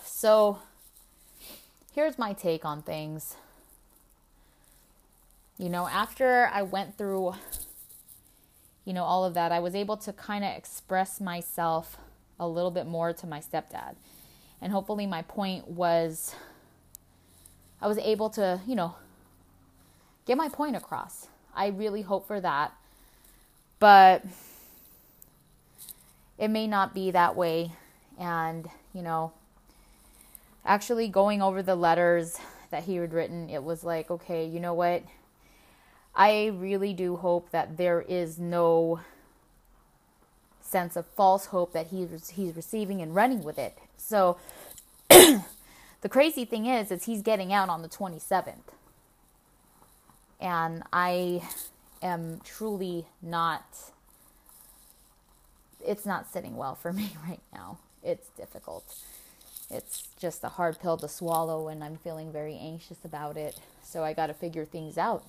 So, 0.06 0.60
here's 1.92 2.18
my 2.18 2.32
take 2.32 2.64
on 2.64 2.82
things. 2.82 3.36
You 5.58 5.68
know, 5.68 5.88
after 5.88 6.50
I 6.54 6.62
went 6.62 6.98
through, 6.98 7.34
you 8.86 8.94
know, 8.94 9.04
all 9.04 9.26
of 9.26 9.34
that, 9.34 9.52
I 9.52 9.60
was 9.60 9.76
able 9.76 9.98
to 9.98 10.14
kind 10.14 10.46
of 10.46 10.56
express 10.56 11.20
myself 11.20 11.98
a 12.40 12.48
little 12.48 12.72
bit 12.72 12.88
more 12.88 13.12
to 13.12 13.28
my 13.28 13.42
stepdad. 13.42 13.96
And 14.62 14.72
hopefully, 14.72 15.06
my 15.06 15.24
point 15.24 15.68
was 15.68 16.36
I 17.82 17.88
was 17.88 17.98
able 17.98 18.30
to, 18.32 18.62
you 18.66 18.76
know, 18.76 18.96
get 20.26 20.38
my 20.38 20.48
point 20.48 20.78
across. 20.78 21.28
I 21.56 21.68
really 21.68 22.02
hope 22.02 22.28
for 22.28 22.42
that. 22.42 22.74
But 23.80 24.24
it 26.38 26.50
may 26.50 26.68
not 26.68 26.94
be 26.94 27.12
that 27.12 27.36
way. 27.36 27.72
And, 28.20 28.70
you 28.94 29.02
know, 29.02 29.34
actually 30.66 31.08
going 31.08 31.42
over 31.42 31.62
the 31.62 31.76
letters 31.76 32.38
that 32.72 32.84
he 32.84 32.96
had 32.96 33.14
written, 33.14 33.50
it 33.50 33.64
was 33.64 33.84
like, 33.84 34.10
okay, 34.10 34.46
you 34.46 34.60
know 34.60 34.74
what? 34.74 35.04
I 36.16 36.48
really 36.48 36.94
do 36.94 37.18
hope 37.18 37.52
that 37.52 37.78
there 37.78 38.02
is 38.02 38.40
no 38.40 39.02
sense 40.62 40.96
of 40.96 41.06
false 41.06 41.48
hope 41.48 41.74
that 41.74 41.88
he's 41.88 42.32
he's 42.32 42.56
receiving 42.56 43.02
and 43.02 43.14
running 43.14 43.44
with 43.44 43.60
it. 43.60 43.78
So 43.98 44.38
the 45.10 46.10
crazy 46.10 46.46
thing 46.46 46.66
is 46.66 46.90
is 46.90 47.04
he's 47.04 47.22
getting 47.22 47.54
out 47.54 47.70
on 47.70 47.82
the 47.82 47.90
27th. 47.90 48.75
And 50.40 50.84
I 50.92 51.42
am 52.02 52.42
truly 52.44 53.06
not 53.22 53.64
it's 55.86 56.06
not 56.06 56.32
sitting 56.32 56.56
well 56.58 56.76
for 56.76 56.92
me 57.02 57.12
right 57.28 57.42
now. 57.54 57.78
It's 58.04 58.28
difficult. 58.30 58.96
It's 59.70 60.08
just 60.20 60.44
a 60.44 60.50
hard 60.50 60.80
pill 60.80 60.98
to 60.98 61.08
swallow, 61.08 61.70
and 61.70 61.84
I'm 61.84 61.98
feeling 61.98 62.32
very 62.32 62.56
anxious 62.58 63.00
about 63.04 63.36
it. 63.38 63.60
So 63.82 64.04
I 64.04 64.14
got 64.14 64.28
to 64.28 64.34
figure 64.34 64.66
things 64.66 64.98
out. 64.98 65.24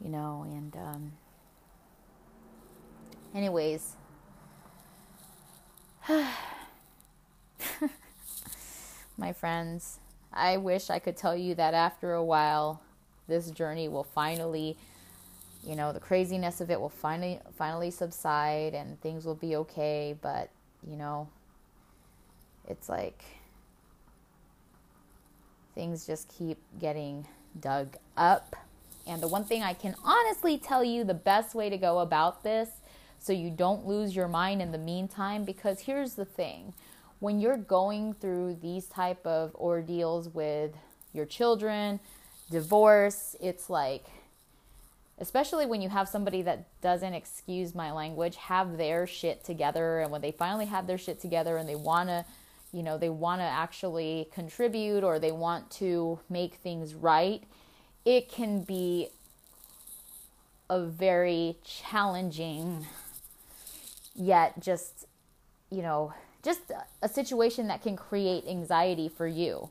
You 0.00 0.10
know, 0.10 0.44
and, 0.46 0.76
um, 0.76 1.12
anyways. 3.34 3.94
My 9.18 9.32
friends, 9.32 9.98
I 10.32 10.58
wish 10.58 10.90
I 10.90 10.98
could 10.98 11.16
tell 11.16 11.36
you 11.36 11.54
that 11.56 11.74
after 11.74 12.12
a 12.12 12.22
while, 12.22 12.80
this 13.28 13.50
journey 13.50 13.88
will 13.88 14.04
finally 14.04 14.76
you 15.64 15.76
know 15.76 15.92
the 15.92 16.00
craziness 16.00 16.60
of 16.60 16.70
it 16.70 16.80
will 16.80 16.88
finally 16.88 17.40
finally 17.56 17.90
subside 17.90 18.74
and 18.74 19.00
things 19.00 19.24
will 19.24 19.34
be 19.34 19.56
okay. 19.56 20.16
But 20.20 20.50
you 20.88 20.96
know 20.96 21.28
it's 22.66 22.88
like 22.88 23.22
things 25.74 26.06
just 26.06 26.28
keep 26.28 26.58
getting 26.80 27.26
dug 27.60 27.96
up. 28.16 28.56
And 29.06 29.22
the 29.22 29.28
one 29.28 29.44
thing 29.44 29.62
i 29.62 29.72
can 29.72 29.94
honestly 30.04 30.58
tell 30.58 30.84
you 30.84 31.02
the 31.02 31.14
best 31.14 31.54
way 31.54 31.70
to 31.70 31.78
go 31.78 32.00
about 32.00 32.42
this 32.42 32.68
so 33.18 33.32
you 33.32 33.50
don't 33.50 33.86
lose 33.86 34.14
your 34.14 34.28
mind 34.28 34.62
in 34.62 34.70
the 34.70 34.78
meantime 34.78 35.44
because 35.44 35.80
here's 35.80 36.14
the 36.14 36.24
thing. 36.24 36.72
When 37.20 37.40
you're 37.40 37.56
going 37.56 38.12
through 38.12 38.58
these 38.62 38.86
type 38.86 39.26
of 39.26 39.54
ordeals 39.56 40.28
with 40.28 40.72
your 41.12 41.26
children 41.26 41.98
divorce 42.50 43.36
it's 43.40 43.68
like 43.68 44.04
especially 45.20 45.66
when 45.66 45.82
you 45.82 45.88
have 45.88 46.08
somebody 46.08 46.42
that 46.42 46.66
doesn't 46.80 47.14
excuse 47.14 47.74
my 47.74 47.90
language 47.92 48.36
have 48.36 48.76
their 48.76 49.06
shit 49.06 49.44
together 49.44 50.00
and 50.00 50.10
when 50.10 50.20
they 50.20 50.32
finally 50.32 50.66
have 50.66 50.86
their 50.86 50.98
shit 50.98 51.20
together 51.20 51.56
and 51.56 51.68
they 51.68 51.74
want 51.74 52.08
to 52.08 52.24
you 52.72 52.82
know 52.82 52.98
they 52.98 53.08
want 53.08 53.40
to 53.40 53.44
actually 53.44 54.28
contribute 54.32 55.02
or 55.02 55.18
they 55.18 55.32
want 55.32 55.70
to 55.70 56.18
make 56.28 56.54
things 56.54 56.94
right 56.94 57.44
it 58.04 58.28
can 58.30 58.62
be 58.62 59.08
a 60.70 60.82
very 60.82 61.56
challenging 61.64 62.86
yet 64.14 64.58
just 64.60 65.06
you 65.70 65.82
know 65.82 66.12
just 66.42 66.60
a 67.02 67.08
situation 67.08 67.66
that 67.68 67.82
can 67.82 67.96
create 67.96 68.44
anxiety 68.46 69.08
for 69.08 69.26
you 69.26 69.70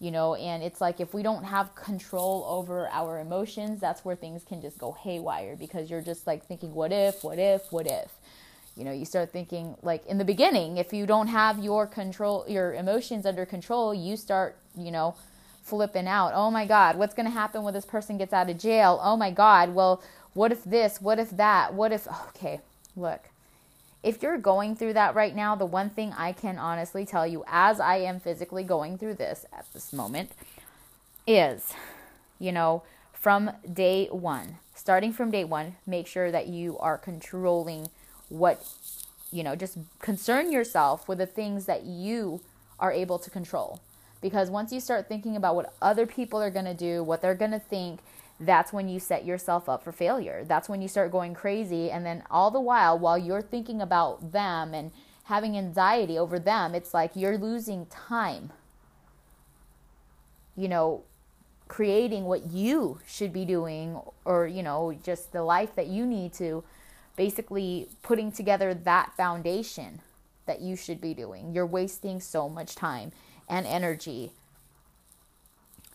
you 0.00 0.10
know 0.10 0.34
and 0.34 0.62
it's 0.62 0.80
like 0.80 0.98
if 0.98 1.14
we 1.14 1.22
don't 1.22 1.44
have 1.44 1.74
control 1.74 2.44
over 2.48 2.88
our 2.88 3.20
emotions 3.20 3.78
that's 3.80 4.04
where 4.04 4.16
things 4.16 4.42
can 4.42 4.60
just 4.60 4.78
go 4.78 4.92
haywire 4.92 5.54
because 5.54 5.90
you're 5.90 6.00
just 6.00 6.26
like 6.26 6.44
thinking 6.46 6.74
what 6.74 6.90
if 6.90 7.22
what 7.22 7.38
if 7.38 7.70
what 7.70 7.86
if? 7.86 8.10
You 8.76 8.84
know 8.84 8.92
you 8.92 9.04
start 9.04 9.30
thinking 9.30 9.76
like 9.82 10.06
in 10.06 10.16
the 10.16 10.24
beginning 10.24 10.78
if 10.78 10.92
you 10.92 11.06
don't 11.06 11.26
have 11.28 11.58
your 11.62 11.86
control 11.86 12.46
your 12.48 12.72
emotions 12.74 13.26
under 13.26 13.44
control 13.44 13.94
you 13.94 14.16
start 14.16 14.56
you 14.74 14.90
know 14.90 15.14
flipping 15.62 16.08
out. 16.08 16.32
Oh 16.34 16.50
my 16.50 16.66
god 16.66 16.96
what's 16.96 17.14
going 17.14 17.26
to 17.26 17.32
happen 17.32 17.62
when 17.62 17.74
this 17.74 17.84
person 17.84 18.16
gets 18.16 18.32
out 18.32 18.48
of 18.48 18.58
jail? 18.58 18.98
Oh 19.02 19.16
my 19.16 19.30
god 19.30 19.74
well 19.74 20.02
what 20.32 20.50
if 20.50 20.64
this? 20.64 21.00
What 21.00 21.18
if 21.18 21.30
that? 21.30 21.74
What 21.74 21.92
if 21.92 22.08
okay 22.28 22.60
look 22.96 23.28
if 24.02 24.22
you're 24.22 24.38
going 24.38 24.76
through 24.76 24.94
that 24.94 25.14
right 25.14 25.34
now, 25.34 25.54
the 25.54 25.66
one 25.66 25.90
thing 25.90 26.12
I 26.16 26.32
can 26.32 26.58
honestly 26.58 27.04
tell 27.04 27.26
you, 27.26 27.44
as 27.46 27.80
I 27.80 27.96
am 27.96 28.20
physically 28.20 28.64
going 28.64 28.96
through 28.96 29.14
this 29.14 29.44
at 29.52 29.66
this 29.72 29.92
moment, 29.92 30.32
is, 31.26 31.74
you 32.38 32.52
know, 32.52 32.82
from 33.12 33.50
day 33.70 34.06
one, 34.06 34.56
starting 34.74 35.12
from 35.12 35.30
day 35.30 35.44
one, 35.44 35.76
make 35.86 36.06
sure 36.06 36.30
that 36.30 36.48
you 36.48 36.78
are 36.78 36.96
controlling 36.96 37.88
what, 38.30 38.66
you 39.30 39.42
know, 39.42 39.54
just 39.54 39.76
concern 39.98 40.50
yourself 40.50 41.06
with 41.06 41.18
the 41.18 41.26
things 41.26 41.66
that 41.66 41.84
you 41.84 42.40
are 42.78 42.92
able 42.92 43.18
to 43.18 43.28
control. 43.28 43.80
Because 44.22 44.50
once 44.50 44.72
you 44.72 44.80
start 44.80 45.08
thinking 45.08 45.36
about 45.36 45.54
what 45.54 45.74
other 45.82 46.06
people 46.06 46.40
are 46.40 46.50
going 46.50 46.64
to 46.64 46.74
do, 46.74 47.02
what 47.02 47.20
they're 47.20 47.34
going 47.34 47.50
to 47.50 47.58
think, 47.58 48.00
that's 48.40 48.72
when 48.72 48.88
you 48.88 48.98
set 48.98 49.26
yourself 49.26 49.68
up 49.68 49.84
for 49.84 49.92
failure. 49.92 50.44
That's 50.46 50.68
when 50.68 50.80
you 50.80 50.88
start 50.88 51.12
going 51.12 51.34
crazy. 51.34 51.90
And 51.90 52.06
then 52.06 52.24
all 52.30 52.50
the 52.50 52.60
while, 52.60 52.98
while 52.98 53.18
you're 53.18 53.42
thinking 53.42 53.82
about 53.82 54.32
them 54.32 54.72
and 54.72 54.90
having 55.24 55.56
anxiety 55.58 56.18
over 56.18 56.38
them, 56.38 56.74
it's 56.74 56.94
like 56.94 57.12
you're 57.14 57.36
losing 57.36 57.84
time, 57.86 58.50
you 60.56 60.68
know, 60.68 61.04
creating 61.68 62.24
what 62.24 62.50
you 62.50 62.98
should 63.06 63.32
be 63.32 63.44
doing 63.44 64.00
or, 64.24 64.46
you 64.46 64.62
know, 64.62 64.98
just 65.04 65.32
the 65.32 65.42
life 65.42 65.74
that 65.76 65.86
you 65.86 66.06
need 66.06 66.32
to 66.32 66.64
basically 67.16 67.88
putting 68.02 68.32
together 68.32 68.72
that 68.72 69.12
foundation 69.16 70.00
that 70.46 70.60
you 70.60 70.74
should 70.74 71.00
be 71.00 71.12
doing. 71.12 71.52
You're 71.52 71.66
wasting 71.66 72.20
so 72.20 72.48
much 72.48 72.74
time 72.74 73.12
and 73.48 73.66
energy, 73.66 74.32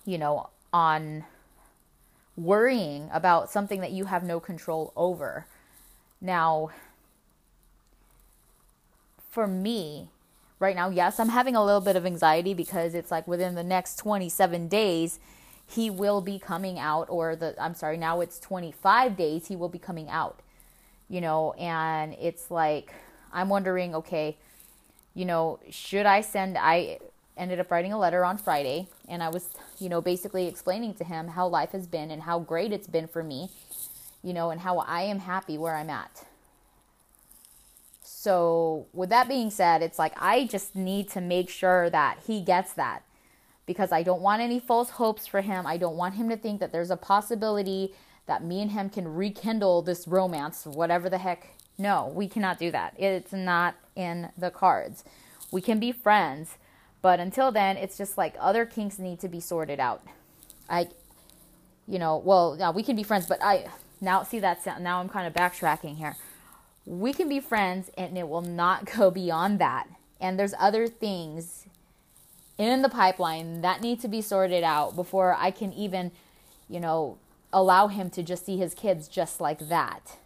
you 0.06 0.20
know, 0.20 0.50
on 0.72 1.26
worrying 2.38 3.10
about 3.14 3.50
something 3.50 3.82
that 3.82 3.92
you 3.92 4.06
have 4.06 4.24
no 4.24 4.40
control 4.40 4.92
over. 4.96 5.46
Now, 6.20 6.70
for 9.30 9.48
me, 9.48 10.10
right 10.60 10.76
now, 10.76 10.90
yes, 10.90 11.20
I'm 11.20 11.30
having 11.30 11.56
a 11.56 11.64
little 11.64 11.82
bit 11.82 11.96
of 11.96 12.06
anxiety 12.06 12.54
because 12.54 12.94
it's 12.94 13.12
like 13.12 13.28
within 13.28 13.56
the 13.56 13.64
next 13.64 13.98
27 13.98 14.68
days, 14.68 15.20
he 15.68 15.90
will 15.90 16.22
be 16.22 16.40
coming 16.40 16.78
out, 16.78 17.10
or 17.10 17.36
the, 17.36 17.56
I'm 17.62 17.74
sorry, 17.74 17.98
now 17.98 18.22
it's 18.22 18.40
25 18.40 19.18
days, 19.18 19.48
he 19.48 19.56
will 19.56 19.70
be 19.70 19.80
coming 19.80 20.10
out, 20.10 20.42
you 21.10 21.22
know, 21.22 21.54
and 21.54 22.14
it's 22.22 22.52
like, 22.52 22.94
I'm 23.34 23.50
wondering, 23.50 23.96
okay, 23.96 24.38
you 25.14 25.26
know, 25.26 25.60
should 25.70 26.06
I 26.06 26.22
send, 26.22 26.58
I, 26.58 27.00
ended 27.38 27.60
up 27.60 27.72
writing 27.72 27.94
a 27.94 28.00
letter 28.00 28.24
on 28.24 28.38
Friday 28.38 28.88
and 29.08 29.22
I 29.22 29.30
was, 29.30 29.50
you 29.80 29.90
know, 29.90 30.02
basically 30.02 30.48
explaining 30.48 30.94
to 30.96 31.04
him 31.04 31.30
how 31.30 31.48
life 31.48 31.72
has 31.72 31.88
been 31.88 32.12
and 32.12 32.24
how 32.24 32.40
great 32.40 32.72
it's 32.72 32.88
been 32.88 33.08
for 33.08 33.24
me, 33.24 33.50
you 34.24 34.34
know, 34.34 34.50
and 34.50 34.62
how 34.62 34.80
I 34.80 35.02
am 35.02 35.20
happy 35.20 35.58
where 35.58 35.76
I'm 35.76 35.90
at. 35.90 36.26
So, 38.02 38.88
with 38.94 39.10
that 39.10 39.28
being 39.28 39.52
said, 39.52 39.82
it's 39.84 40.00
like 40.00 40.14
I 40.18 40.46
just 40.46 40.76
need 40.76 41.10
to 41.12 41.22
make 41.22 41.50
sure 41.50 41.90
that 41.90 42.20
he 42.26 42.42
gets 42.42 42.74
that 42.74 43.04
because 43.66 43.92
I 43.92 44.04
don't 44.04 44.22
want 44.22 44.42
any 44.42 44.60
false 44.60 44.92
hopes 44.92 45.28
for 45.28 45.42
him. 45.42 45.66
I 45.68 45.78
don't 45.78 45.96
want 45.96 46.16
him 46.16 46.30
to 46.30 46.38
think 46.38 46.60
that 46.60 46.72
there's 46.72 46.92
a 46.92 46.98
possibility 46.98 47.94
that 48.26 48.44
me 48.44 48.62
and 48.62 48.72
him 48.72 48.90
can 48.90 49.08
rekindle 49.08 49.82
this 49.82 50.08
romance, 50.08 50.66
whatever 50.66 51.10
the 51.10 51.18
heck. 51.18 51.50
No, 51.78 52.12
we 52.16 52.28
cannot 52.28 52.58
do 52.58 52.72
that. 52.72 52.96
It's 52.98 53.34
not 53.34 53.76
in 53.96 54.30
the 54.38 54.50
cards. 54.50 55.04
We 55.52 55.62
can 55.62 55.80
be 55.80 55.92
friends, 55.92 56.58
but 57.06 57.20
until 57.20 57.52
then, 57.52 57.78
it's 57.78 58.00
just 58.00 58.18
like 58.18 58.34
other 58.40 58.66
kinks 58.66 58.98
need 58.98 59.20
to 59.20 59.28
be 59.28 59.40
sorted 59.40 59.80
out. 59.80 60.02
I, 60.68 60.88
you 61.88 62.00
know, 62.00 62.18
well, 62.18 62.56
now 62.56 62.72
we 62.72 62.82
can 62.82 62.96
be 62.96 63.04
friends, 63.04 63.28
but 63.28 63.38
I 63.44 63.68
now 64.02 64.24
see 64.24 64.40
that 64.40 64.66
now 64.82 65.02
I'm 65.02 65.10
kind 65.10 65.28
of 65.28 65.34
backtracking 65.34 65.98
here. 65.98 66.16
We 66.84 67.14
can 67.14 67.30
be 67.30 67.40
friends, 67.40 67.92
and 67.96 68.18
it 68.18 68.28
will 68.28 68.42
not 68.42 68.92
go 68.98 69.12
beyond 69.12 69.60
that. 69.60 69.88
And 70.20 70.40
there's 70.40 70.56
other 70.58 70.88
things 70.88 71.68
in 72.58 72.82
the 72.82 72.90
pipeline 72.90 73.62
that 73.62 73.82
need 73.82 74.00
to 74.00 74.08
be 74.08 74.20
sorted 74.20 74.64
out 74.64 74.96
before 74.96 75.36
I 75.38 75.52
can 75.52 75.74
even, 75.74 76.12
you 76.68 76.80
know, 76.80 77.20
allow 77.54 77.86
him 77.86 78.10
to 78.10 78.24
just 78.24 78.48
see 78.48 78.58
his 78.58 78.74
kids 78.74 79.08
just 79.08 79.40
like 79.40 79.70
that. 79.70 80.18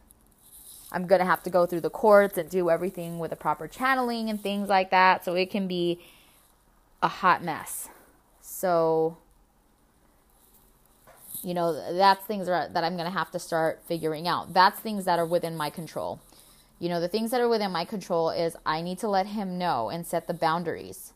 I'm 0.94 1.08
going 1.08 1.20
to 1.20 1.26
have 1.26 1.44
to 1.44 1.50
go 1.50 1.66
through 1.66 1.82
the 1.82 1.90
courts 1.90 2.38
and 2.38 2.50
do 2.50 2.70
everything 2.70 3.20
with 3.20 3.34
a 3.34 3.36
proper 3.36 3.68
channeling 3.68 4.30
and 4.30 4.42
things 4.42 4.70
like 4.70 4.92
that. 4.92 5.26
So 5.26 5.36
it 5.36 5.52
can 5.52 5.68
be 5.68 6.00
a 7.02 7.08
hot 7.08 7.44
mess. 7.44 7.90
So, 8.42 9.18
you 11.42 11.54
know, 11.54 11.96
that's 11.96 12.26
things 12.26 12.48
that 12.48 12.76
I'm 12.76 12.96
going 12.96 13.06
to 13.06 13.18
have 13.18 13.32
to 13.32 13.40
start 13.40 13.82
figuring 13.88 14.28
out. 14.28 14.54
That's 14.54 14.80
things 14.80 15.06
that 15.06 15.20
are 15.20 15.26
within 15.26 15.56
my 15.56 15.70
control. 15.70 16.20
You 16.80 16.90
know, 16.90 17.00
the 17.00 17.08
things 17.08 17.32
that 17.32 17.42
are 17.42 17.50
within 17.50 17.72
my 17.72 17.86
control 17.86 18.30
is 18.30 18.56
I 18.66 18.82
need 18.82 19.00
to 19.00 19.08
let 19.08 19.28
him 19.28 19.58
know 19.58 19.90
and 19.90 20.06
set 20.06 20.28
the 20.28 20.34
boundaries. 20.34 21.14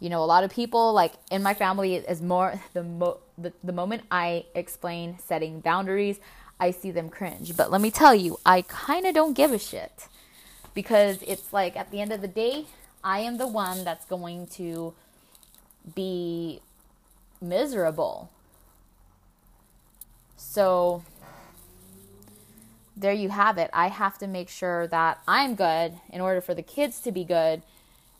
You 0.00 0.08
know, 0.08 0.22
a 0.22 0.26
lot 0.26 0.44
of 0.44 0.50
people 0.50 0.92
like 0.92 1.12
in 1.30 1.42
my 1.42 1.54
family 1.54 1.96
is 1.96 2.22
more 2.22 2.60
the 2.72 2.82
mo- 2.82 3.20
the, 3.38 3.52
the 3.62 3.72
moment 3.72 4.02
I 4.10 4.46
explain 4.54 5.18
setting 5.18 5.60
boundaries, 5.60 6.18
I 6.58 6.72
see 6.72 6.90
them 6.90 7.08
cringe. 7.08 7.56
But 7.56 7.70
let 7.70 7.80
me 7.80 7.90
tell 7.90 8.14
you, 8.14 8.38
I 8.44 8.62
kind 8.62 9.06
of 9.06 9.14
don't 9.14 9.34
give 9.34 9.52
a 9.52 9.58
shit 9.58 10.08
because 10.74 11.22
it's 11.22 11.52
like 11.52 11.76
at 11.76 11.90
the 11.90 12.00
end 12.00 12.12
of 12.12 12.20
the 12.20 12.28
day, 12.28 12.66
I 13.02 13.20
am 13.20 13.38
the 13.38 13.48
one 13.48 13.84
that's 13.84 14.04
going 14.04 14.46
to 14.48 14.94
be 15.94 16.60
miserable. 17.40 18.30
So 20.36 21.04
there 22.96 23.12
you 23.12 23.30
have 23.30 23.56
it. 23.56 23.70
I 23.72 23.88
have 23.88 24.18
to 24.18 24.26
make 24.26 24.48
sure 24.48 24.86
that 24.88 25.20
I'm 25.26 25.54
good 25.54 25.94
in 26.10 26.20
order 26.20 26.40
for 26.40 26.54
the 26.54 26.62
kids 26.62 27.00
to 27.00 27.12
be 27.12 27.24
good. 27.24 27.62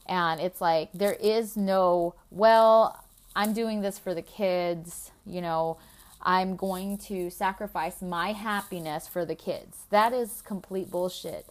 And 0.06 0.40
it's 0.40 0.60
like 0.60 0.90
there 0.94 1.14
is 1.14 1.56
no, 1.56 2.14
well, 2.30 3.04
I'm 3.36 3.52
doing 3.52 3.82
this 3.82 3.98
for 3.98 4.14
the 4.14 4.22
kids, 4.22 5.10
you 5.26 5.40
know, 5.40 5.76
I'm 6.22 6.56
going 6.56 6.98
to 6.98 7.30
sacrifice 7.30 8.02
my 8.02 8.32
happiness 8.32 9.06
for 9.06 9.24
the 9.24 9.34
kids. 9.34 9.84
That 9.90 10.12
is 10.12 10.42
complete 10.42 10.90
bullshit. 10.90 11.46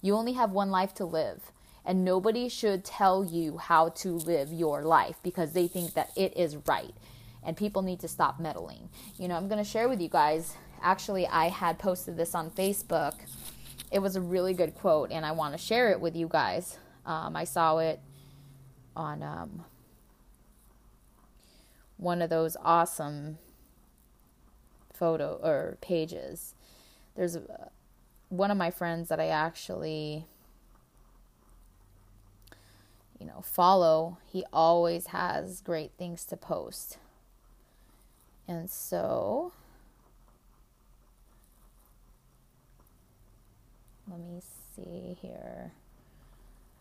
You 0.00 0.14
only 0.14 0.32
have 0.32 0.50
one 0.50 0.70
life 0.70 0.94
to 0.94 1.04
live, 1.04 1.50
and 1.84 2.04
nobody 2.04 2.48
should 2.48 2.84
tell 2.84 3.24
you 3.24 3.58
how 3.58 3.88
to 3.88 4.12
live 4.12 4.52
your 4.52 4.82
life 4.82 5.16
because 5.22 5.52
they 5.52 5.66
think 5.66 5.94
that 5.94 6.10
it 6.16 6.36
is 6.36 6.56
right. 6.66 6.94
And 7.42 7.56
people 7.56 7.82
need 7.82 8.00
to 8.00 8.08
stop 8.08 8.38
meddling. 8.38 8.88
You 9.18 9.28
know, 9.28 9.36
I'm 9.36 9.48
going 9.48 9.62
to 9.62 9.68
share 9.68 9.88
with 9.88 10.00
you 10.00 10.08
guys. 10.08 10.54
Actually, 10.80 11.26
I 11.26 11.48
had 11.48 11.78
posted 11.78 12.16
this 12.16 12.34
on 12.34 12.50
Facebook. 12.50 13.14
It 13.90 13.98
was 13.98 14.14
a 14.14 14.20
really 14.20 14.54
good 14.54 14.74
quote, 14.74 15.10
and 15.10 15.26
I 15.26 15.32
want 15.32 15.54
to 15.54 15.58
share 15.58 15.90
it 15.90 16.00
with 16.00 16.14
you 16.14 16.28
guys. 16.28 16.78
Um, 17.04 17.34
I 17.34 17.44
saw 17.44 17.78
it 17.78 18.00
on 18.94 19.22
um, 19.22 19.64
one 21.96 22.22
of 22.22 22.30
those 22.30 22.56
awesome 22.62 23.38
photo 24.92 25.40
or 25.42 25.78
pages. 25.80 26.54
There's 27.16 27.36
a, 27.36 27.70
one 28.28 28.50
of 28.50 28.56
my 28.56 28.70
friends 28.70 29.08
that 29.08 29.18
I 29.18 29.28
actually 29.28 30.26
you 33.22 33.28
know, 33.28 33.40
follow. 33.40 34.18
He 34.24 34.44
always 34.52 35.06
has 35.08 35.60
great 35.60 35.92
things 35.96 36.24
to 36.24 36.36
post. 36.36 36.98
And 38.48 38.68
so 38.68 39.52
let 44.10 44.18
me 44.18 44.40
see 44.74 45.16
here. 45.22 45.70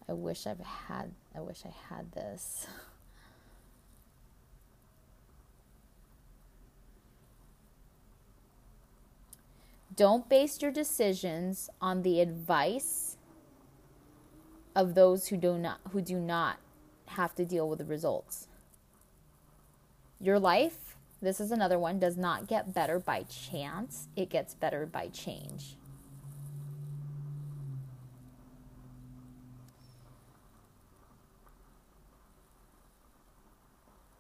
I 0.10 0.14
wish 0.14 0.48
I've 0.48 0.60
had 0.60 1.12
I 1.36 1.42
wish 1.42 1.62
I 1.64 1.74
had 1.94 2.12
this. 2.14 2.66
Don't 9.96 10.28
base 10.28 10.60
your 10.60 10.72
decisions 10.72 11.70
on 11.80 12.02
the 12.02 12.20
advice 12.20 13.11
of 14.76 14.96
those 14.96 15.28
who 15.28 15.38
do 15.38 15.58
not 15.58 15.80
who 15.92 16.02
do 16.02 16.20
not 16.20 16.58
have 17.08 17.36
to 17.36 17.46
deal 17.46 17.68
with 17.68 17.80
the 17.80 17.86
results. 17.86 18.48
Your 20.20 20.40
life, 20.40 20.96
this 21.22 21.40
is 21.40 21.52
another 21.52 21.80
one, 21.80 22.00
does 22.00 22.18
not 22.18 22.48
get 22.48 22.74
better 22.74 23.00
by 23.00 23.24
chance. 23.24 24.08
It 24.16 24.30
gets 24.30 24.54
better 24.54 24.86
by 24.86 25.08
change. 25.08 25.76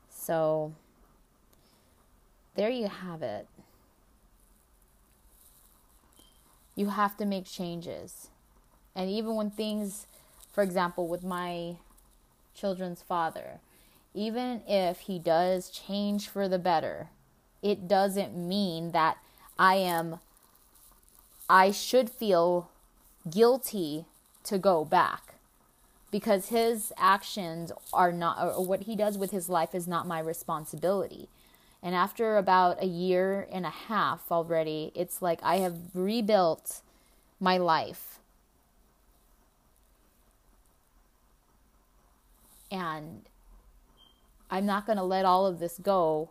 So 0.09 0.73
there 2.55 2.69
you 2.69 2.87
have 2.87 3.21
it. 3.21 3.47
you 6.75 6.89
have 6.89 7.17
to 7.17 7.25
make 7.25 7.45
changes. 7.45 8.29
And 8.95 9.09
even 9.09 9.35
when 9.35 9.51
things, 9.51 10.07
for 10.51 10.63
example, 10.63 11.07
with 11.07 11.23
my 11.23 11.77
children's 12.53 13.01
father, 13.01 13.59
even 14.13 14.61
if 14.67 15.01
he 15.01 15.19
does 15.19 15.69
change 15.69 16.27
for 16.27 16.47
the 16.47 16.59
better, 16.59 17.09
it 17.61 17.87
doesn't 17.87 18.35
mean 18.35 18.91
that 18.91 19.17
I 19.57 19.75
am, 19.75 20.19
I 21.49 21.71
should 21.71 22.09
feel 22.09 22.69
guilty 23.29 24.05
to 24.43 24.57
go 24.57 24.83
back 24.83 25.35
because 26.09 26.49
his 26.49 26.91
actions 26.97 27.71
are 27.93 28.11
not, 28.11 28.55
or 28.55 28.65
what 28.65 28.81
he 28.81 28.95
does 28.95 29.17
with 29.17 29.31
his 29.31 29.47
life 29.47 29.73
is 29.73 29.87
not 29.87 30.07
my 30.07 30.19
responsibility. 30.19 31.29
And 31.81 31.95
after 31.95 32.37
about 32.37 32.83
a 32.83 32.87
year 32.87 33.47
and 33.51 33.65
a 33.65 33.69
half 33.69 34.31
already, 34.31 34.91
it's 34.93 35.21
like 35.21 35.39
I 35.41 35.57
have 35.57 35.77
rebuilt 35.93 36.81
my 37.39 37.57
life. 37.57 38.19
And 42.71 43.23
I'm 44.49 44.65
not 44.65 44.85
going 44.85 44.97
to 44.97 45.03
let 45.03 45.25
all 45.25 45.45
of 45.45 45.59
this 45.59 45.77
go 45.77 46.29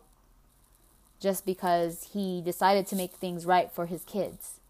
just 1.21 1.45
because 1.45 2.11
he 2.15 2.41
decided 2.41 2.87
to 2.87 2.97
make 2.97 3.13
things 3.13 3.45
right 3.45 3.71
for 3.71 3.87
his 3.87 4.05
kids. 4.05 4.61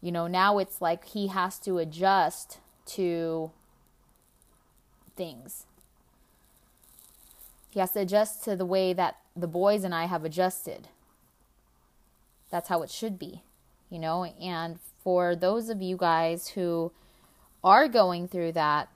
You 0.00 0.12
know, 0.12 0.26
now 0.26 0.58
it's 0.58 0.80
like 0.80 1.04
he 1.06 1.26
has 1.26 1.58
to 1.60 1.78
adjust 1.78 2.58
to 2.86 3.50
things. 5.16 5.66
He 7.70 7.80
has 7.80 7.92
to 7.92 8.00
adjust 8.00 8.44
to 8.44 8.54
the 8.54 8.66
way 8.66 8.92
that 8.92 9.16
the 9.34 9.48
boys 9.48 9.82
and 9.82 9.94
I 9.94 10.04
have 10.04 10.24
adjusted. 10.24 10.88
That's 12.50 12.68
how 12.68 12.82
it 12.82 12.90
should 12.90 13.18
be, 13.18 13.42
you 13.90 13.98
know? 13.98 14.24
And 14.40 14.78
for 15.02 15.34
those 15.34 15.68
of 15.68 15.82
you 15.82 15.96
guys 15.96 16.48
who 16.48 16.92
are 17.64 17.88
going 17.88 18.28
through 18.28 18.52
that, 18.52 18.88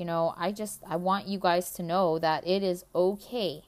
you 0.00 0.06
know, 0.06 0.32
I 0.38 0.50
just 0.50 0.80
I 0.88 0.96
want 0.96 1.28
you 1.28 1.38
guys 1.38 1.72
to 1.72 1.82
know 1.82 2.18
that 2.18 2.46
it 2.46 2.62
is 2.62 2.86
okay. 2.94 3.64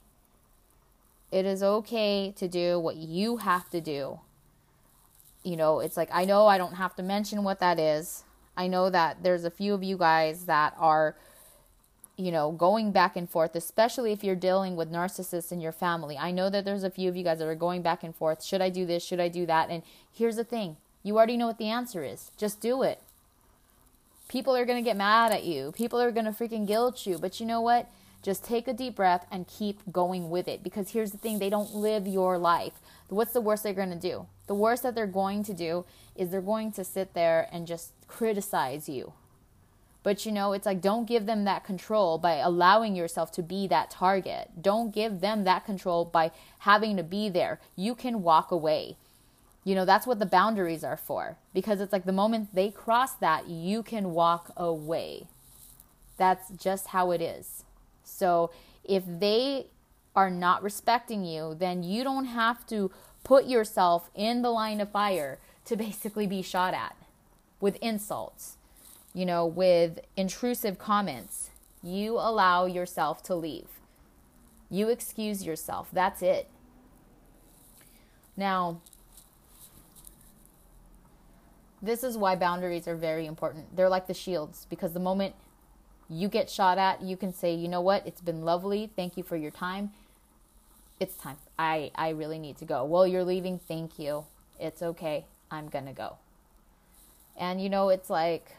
It 1.31 1.45
is 1.45 1.61
okay 1.61 2.33
to 2.35 2.47
do 2.47 2.79
what 2.79 2.95
you 2.95 3.37
have 3.37 3.69
to 3.69 3.79
do. 3.79 4.19
You 5.43 5.55
know, 5.55 5.79
it's 5.79 5.95
like 5.95 6.09
I 6.11 6.25
know 6.25 6.47
I 6.47 6.57
don't 6.57 6.73
have 6.73 6.95
to 6.95 7.03
mention 7.03 7.43
what 7.43 7.59
that 7.59 7.77
is. 7.77 8.23
I 8.57 8.65
know 8.67 8.89
that 8.89 9.21
there's 9.21 9.45
a 9.45 9.51
few 9.51 9.75
of 9.75 9.83
you 9.83 9.95
guys 9.95 10.45
that 10.45 10.73
are 10.79 11.15
you 12.15 12.31
know, 12.31 12.51
going 12.51 12.91
back 12.91 13.15
and 13.15 13.29
forth, 13.29 13.55
especially 13.55 14.11
if 14.11 14.23
you're 14.23 14.35
dealing 14.35 14.75
with 14.75 14.91
narcissists 14.91 15.51
in 15.51 15.59
your 15.61 15.71
family. 15.71 16.15
I 16.17 16.31
know 16.31 16.49
that 16.49 16.63
there's 16.63 16.83
a 16.83 16.91
few 16.91 17.09
of 17.09 17.15
you 17.15 17.23
guys 17.23 17.39
that 17.39 17.47
are 17.47 17.55
going 17.55 17.81
back 17.81 18.03
and 18.03 18.15
forth. 18.15 18.43
Should 18.43 18.61
I 18.61 18.69
do 18.69 18.85
this? 18.85 19.03
Should 19.03 19.19
I 19.19 19.29
do 19.29 19.45
that? 19.47 19.69
And 19.69 19.83
here's 20.11 20.35
the 20.35 20.43
thing 20.43 20.77
you 21.03 21.15
already 21.17 21.37
know 21.37 21.47
what 21.47 21.59
the 21.59 21.69
answer 21.69 22.03
is. 22.03 22.31
Just 22.37 22.59
do 22.59 22.81
it. 22.81 23.01
People 24.33 24.57
are 24.57 24.65
going 24.65 24.83
to 24.83 24.89
get 24.89 24.97
mad 24.97 25.31
at 25.33 25.45
you, 25.45 25.73
people 25.73 26.01
are 26.01 26.11
going 26.11 26.25
to 26.25 26.33
freaking 26.33 26.67
guilt 26.67 27.07
you. 27.07 27.19
But 27.19 27.39
you 27.39 27.47
know 27.47 27.61
what? 27.61 27.89
Just 28.23 28.43
take 28.45 28.67
a 28.67 28.73
deep 28.73 28.95
breath 28.97 29.27
and 29.31 29.47
keep 29.47 29.81
going 29.93 30.31
with 30.31 30.49
it. 30.49 30.63
Because 30.63 30.91
here's 30.91 31.11
the 31.13 31.19
thing 31.19 31.39
they 31.39 31.51
don't 31.51 31.75
live 31.75 32.07
your 32.07 32.37
life. 32.39 32.73
What's 33.09 33.33
the 33.33 33.41
worst 33.41 33.63
they're 33.63 33.73
going 33.73 33.91
to 33.91 33.97
do? 33.99 34.27
The 34.47 34.55
worst 34.55 34.83
that 34.83 34.95
they're 34.95 35.07
going 35.07 35.43
to 35.45 35.53
do 35.55 35.85
is 36.15 36.31
they're 36.31 36.41
going 36.41 36.73
to 36.73 36.83
sit 36.85 37.13
there 37.15 37.49
and 37.53 37.67
just 37.67 37.93
criticize 38.07 38.89
you 38.89 39.13
But 40.03 40.25
you 40.25 40.31
know, 40.33 40.53
it's 40.53 40.65
like 40.65 40.81
don't 40.81 41.07
give 41.07 41.25
them 41.27 41.45
that 41.45 41.63
control 41.65 42.17
by 42.17 42.35
allowing 42.35 42.95
yourself 42.95 43.31
to 43.33 43.43
be 43.43 43.67
that 43.67 43.91
target. 43.91 44.51
Don't 44.61 44.93
give 44.93 45.21
them 45.21 45.45
that 45.45 45.65
control 45.65 46.05
by 46.05 46.31
having 46.59 46.97
to 46.97 47.03
be 47.03 47.29
there. 47.29 47.59
You 47.75 47.95
can 47.95 48.23
walk 48.23 48.51
away. 48.51 48.97
You 49.63 49.75
know, 49.75 49.85
that's 49.85 50.05
what 50.05 50.19
the 50.19 50.25
boundaries 50.25 50.83
are 50.83 50.97
for. 50.97 51.37
Because 51.53 51.79
it's 51.79 51.93
like 51.93 52.05
the 52.05 52.11
moment 52.11 52.53
they 52.53 52.69
cross 52.69 53.13
that, 53.13 53.47
you 53.47 53.83
can 53.83 54.13
walk 54.13 54.51
away. 54.57 55.27
That's 56.17 56.49
just 56.49 56.87
how 56.87 57.11
it 57.11 57.21
is. 57.21 57.63
So 58.03 58.51
if 58.83 59.03
they 59.07 59.67
are 60.15 60.29
not 60.29 60.61
respecting 60.61 61.25
you, 61.25 61.55
then 61.57 61.83
you 61.83 62.03
don't 62.03 62.25
have 62.25 62.67
to 62.67 62.91
put 63.23 63.45
yourself 63.45 64.09
in 64.13 64.41
the 64.41 64.51
line 64.51 64.81
of 64.81 64.91
fire 64.91 65.39
to 65.65 65.75
basically 65.75 66.27
be 66.27 66.41
shot 66.41 66.73
at 66.73 66.95
with 67.59 67.77
insults, 67.77 68.57
you 69.13 69.25
know, 69.25 69.45
with 69.45 69.99
intrusive 70.17 70.77
comments. 70.77 71.49
You 71.81 72.13
allow 72.17 72.65
yourself 72.65 73.23
to 73.23 73.35
leave. 73.35 73.67
You 74.69 74.89
excuse 74.89 75.45
yourself. 75.45 75.89
That's 75.93 76.21
it. 76.21 76.49
Now, 78.35 78.81
this 81.83 82.03
is 82.03 82.17
why 82.17 82.35
boundaries 82.35 82.87
are 82.87 82.95
very 82.95 83.25
important. 83.25 83.75
They're 83.75 83.89
like 83.89 84.07
the 84.07 84.13
shields 84.13 84.65
because 84.69 84.93
the 84.93 85.01
moment 85.01 85.35
you 86.09 86.29
get 86.29 86.49
shot 86.49 86.77
at, 86.77 87.01
you 87.01 87.17
can 87.17 87.33
say, 87.33 87.53
you 87.53 87.67
know 87.67 87.81
what, 87.81 88.07
it's 88.07 88.21
been 88.21 88.43
lovely. 88.43 88.89
Thank 88.95 89.17
you 89.17 89.23
for 89.23 89.35
your 89.35 89.51
time. 89.51 89.91
It's 90.99 91.15
time. 91.15 91.35
I, 91.59 91.91
I 91.95 92.09
really 92.09 92.39
need 92.39 92.57
to 92.57 92.65
go. 92.65 92.85
Well, 92.85 93.05
you're 93.05 93.25
leaving. 93.25 93.59
Thank 93.59 93.99
you. 93.99 94.25
It's 94.59 94.81
okay. 94.81 95.25
I'm 95.51 95.67
going 95.67 95.85
to 95.85 95.91
go. 95.91 96.17
And 97.37 97.61
you 97.61 97.69
know, 97.69 97.89
it's 97.89 98.09
like, 98.09 98.55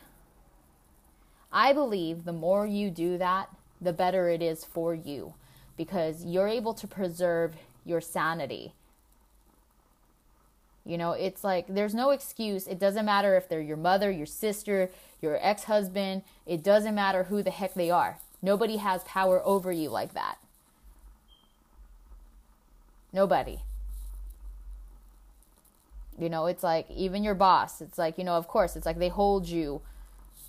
I 1.50 1.72
believe 1.72 2.24
the 2.24 2.32
more 2.32 2.66
you 2.66 2.90
do 2.90 3.16
that, 3.18 3.48
the 3.80 3.92
better 3.92 4.28
it 4.28 4.42
is 4.42 4.64
for 4.64 4.94
you 4.94 5.34
because 5.76 6.24
you're 6.24 6.48
able 6.48 6.74
to 6.74 6.86
preserve 6.86 7.54
your 7.84 8.00
sanity. 8.00 8.74
You 10.86 10.98
know, 10.98 11.12
it's 11.12 11.42
like 11.42 11.66
there's 11.68 11.94
no 11.94 12.10
excuse. 12.10 12.66
It 12.66 12.78
doesn't 12.78 13.06
matter 13.06 13.36
if 13.36 13.48
they're 13.48 13.60
your 13.60 13.76
mother, 13.76 14.10
your 14.10 14.26
sister, 14.26 14.90
your 15.22 15.38
ex 15.40 15.64
husband. 15.64 16.22
It 16.46 16.62
doesn't 16.62 16.94
matter 16.94 17.24
who 17.24 17.42
the 17.42 17.50
heck 17.50 17.74
they 17.74 17.90
are. 17.90 18.18
Nobody 18.42 18.76
has 18.76 19.02
power 19.04 19.40
over 19.44 19.72
you 19.72 19.88
like 19.88 20.12
that. 20.12 20.36
Nobody. 23.14 23.60
You 26.18 26.28
know, 26.28 26.46
it's 26.46 26.62
like 26.62 26.90
even 26.90 27.24
your 27.24 27.34
boss, 27.34 27.80
it's 27.80 27.98
like, 27.98 28.18
you 28.18 28.24
know, 28.24 28.34
of 28.34 28.46
course, 28.46 28.76
it's 28.76 28.86
like 28.86 28.98
they 28.98 29.08
hold 29.08 29.48
you, 29.48 29.80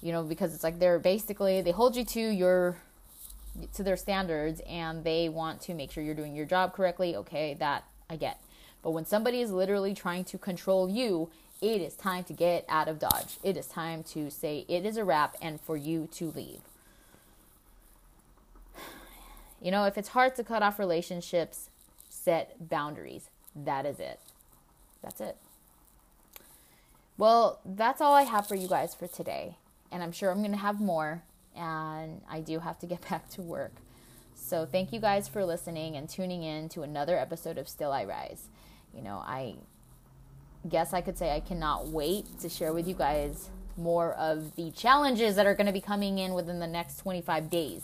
you 0.01 0.11
know, 0.11 0.23
because 0.23 0.53
it's 0.53 0.63
like 0.63 0.79
they're 0.79 0.99
basically, 0.99 1.61
they 1.61 1.71
hold 1.71 1.95
you 1.95 2.05
to 2.05 2.19
your, 2.19 2.77
to 3.73 3.81
their 3.81 3.97
standards 3.97 4.61
and 4.67 5.03
they 5.03 5.29
want 5.29 5.61
to 5.61 5.73
make 5.73 5.91
sure 5.91 6.03
you're 6.03 6.13
doing 6.13 6.35
your 6.35 6.45
job 6.45 6.73
correctly. 6.73 7.15
Okay, 7.15 7.55
that 7.59 7.83
I 8.09 8.15
get. 8.15 8.39
But 8.85 8.91
when 8.91 9.05
somebody 9.07 9.41
is 9.41 9.49
literally 9.49 9.95
trying 9.95 10.25
to 10.25 10.37
control 10.37 10.87
you, 10.87 11.31
it 11.59 11.81
is 11.81 11.95
time 11.95 12.23
to 12.25 12.33
get 12.33 12.65
out 12.69 12.87
of 12.87 12.99
Dodge. 12.99 13.37
It 13.41 13.57
is 13.57 13.65
time 13.65 14.03
to 14.03 14.29
say 14.29 14.63
it 14.69 14.85
is 14.85 14.95
a 14.95 15.03
wrap 15.03 15.35
and 15.41 15.59
for 15.59 15.75
you 15.75 16.07
to 16.11 16.29
leave. 16.29 16.61
You 19.59 19.71
know, 19.71 19.85
if 19.85 19.97
it's 19.97 20.09
hard 20.09 20.35
to 20.35 20.43
cut 20.43 20.61
off 20.61 20.77
relationships, 20.77 21.71
set 22.11 22.69
boundaries. 22.69 23.31
That 23.55 23.87
is 23.87 23.99
it. 23.99 24.19
That's 25.01 25.19
it. 25.19 25.37
Well, 27.17 27.61
that's 27.65 28.01
all 28.01 28.13
I 28.13 28.21
have 28.21 28.47
for 28.47 28.53
you 28.53 28.67
guys 28.67 28.93
for 28.93 29.07
today. 29.07 29.55
And 29.91 30.03
I'm 30.03 30.11
sure 30.11 30.29
I'm 30.29 30.41
going 30.41 30.51
to 30.51 30.57
have 30.57 30.79
more. 30.79 31.23
And 31.55 32.21
I 32.29 32.39
do 32.39 32.59
have 32.59 32.77
to 32.79 32.85
get 32.85 33.01
back 33.09 33.29
to 33.31 33.41
work. 33.41 33.73
So 34.35 34.67
thank 34.67 34.93
you 34.93 34.99
guys 34.99 35.27
for 35.27 35.43
listening 35.43 35.95
and 35.95 36.07
tuning 36.07 36.43
in 36.43 36.69
to 36.69 36.83
another 36.83 37.17
episode 37.17 37.57
of 37.57 37.67
Still 37.67 37.91
I 37.91 38.05
Rise. 38.05 38.49
You 38.95 39.01
know, 39.01 39.17
I 39.17 39.55
guess 40.67 40.93
I 40.93 41.01
could 41.01 41.17
say 41.17 41.31
I 41.31 41.39
cannot 41.39 41.87
wait 41.87 42.39
to 42.39 42.49
share 42.49 42.73
with 42.73 42.87
you 42.87 42.95
guys 42.95 43.49
more 43.77 44.13
of 44.13 44.55
the 44.55 44.71
challenges 44.71 45.35
that 45.35 45.45
are 45.45 45.53
going 45.53 45.67
to 45.67 45.73
be 45.73 45.81
coming 45.81 46.17
in 46.17 46.33
within 46.33 46.59
the 46.59 46.67
next 46.67 46.97
25 46.97 47.49
days. 47.49 47.83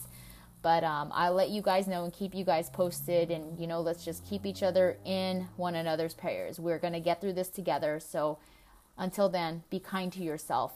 But 0.61 0.83
um, 0.83 1.11
I'll 1.13 1.33
let 1.33 1.49
you 1.49 1.61
guys 1.61 1.87
know 1.87 2.03
and 2.03 2.13
keep 2.13 2.35
you 2.35 2.45
guys 2.45 2.69
posted. 2.69 3.31
And, 3.31 3.59
you 3.59 3.67
know, 3.67 3.81
let's 3.81 4.05
just 4.05 4.27
keep 4.27 4.45
each 4.45 4.61
other 4.61 4.97
in 5.03 5.47
one 5.57 5.75
another's 5.75 6.13
prayers. 6.13 6.59
We're 6.59 6.79
going 6.79 6.93
to 6.93 6.99
get 6.99 7.19
through 7.19 7.33
this 7.33 7.49
together. 7.49 7.99
So, 7.99 8.37
until 8.97 9.27
then, 9.27 9.63
be 9.69 9.79
kind 9.79 10.13
to 10.13 10.23
yourself. 10.23 10.73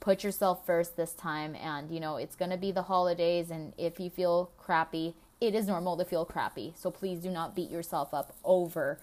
Put 0.00 0.24
yourself 0.24 0.66
first 0.66 0.96
this 0.96 1.12
time. 1.12 1.54
And, 1.54 1.90
you 1.90 2.00
know, 2.00 2.16
it's 2.16 2.34
going 2.34 2.50
to 2.50 2.56
be 2.56 2.72
the 2.72 2.82
holidays. 2.82 3.50
And 3.50 3.72
if 3.78 4.00
you 4.00 4.10
feel 4.10 4.50
crappy, 4.58 5.14
it 5.40 5.54
is 5.54 5.66
normal 5.66 5.96
to 5.96 6.04
feel 6.04 6.24
crappy. 6.24 6.72
So 6.76 6.90
please 6.90 7.20
do 7.20 7.30
not 7.30 7.54
beat 7.54 7.70
yourself 7.70 8.12
up 8.12 8.34
over 8.44 8.98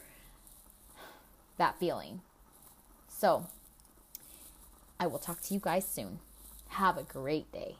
that 1.58 1.80
feeling. 1.80 2.22
So, 3.08 3.48
I 5.00 5.08
will 5.08 5.20
talk 5.20 5.42
to 5.42 5.54
you 5.54 5.60
guys 5.60 5.88
soon. 5.88 6.20
Have 6.70 6.98
a 6.98 7.04
great 7.04 7.52
day. 7.52 7.76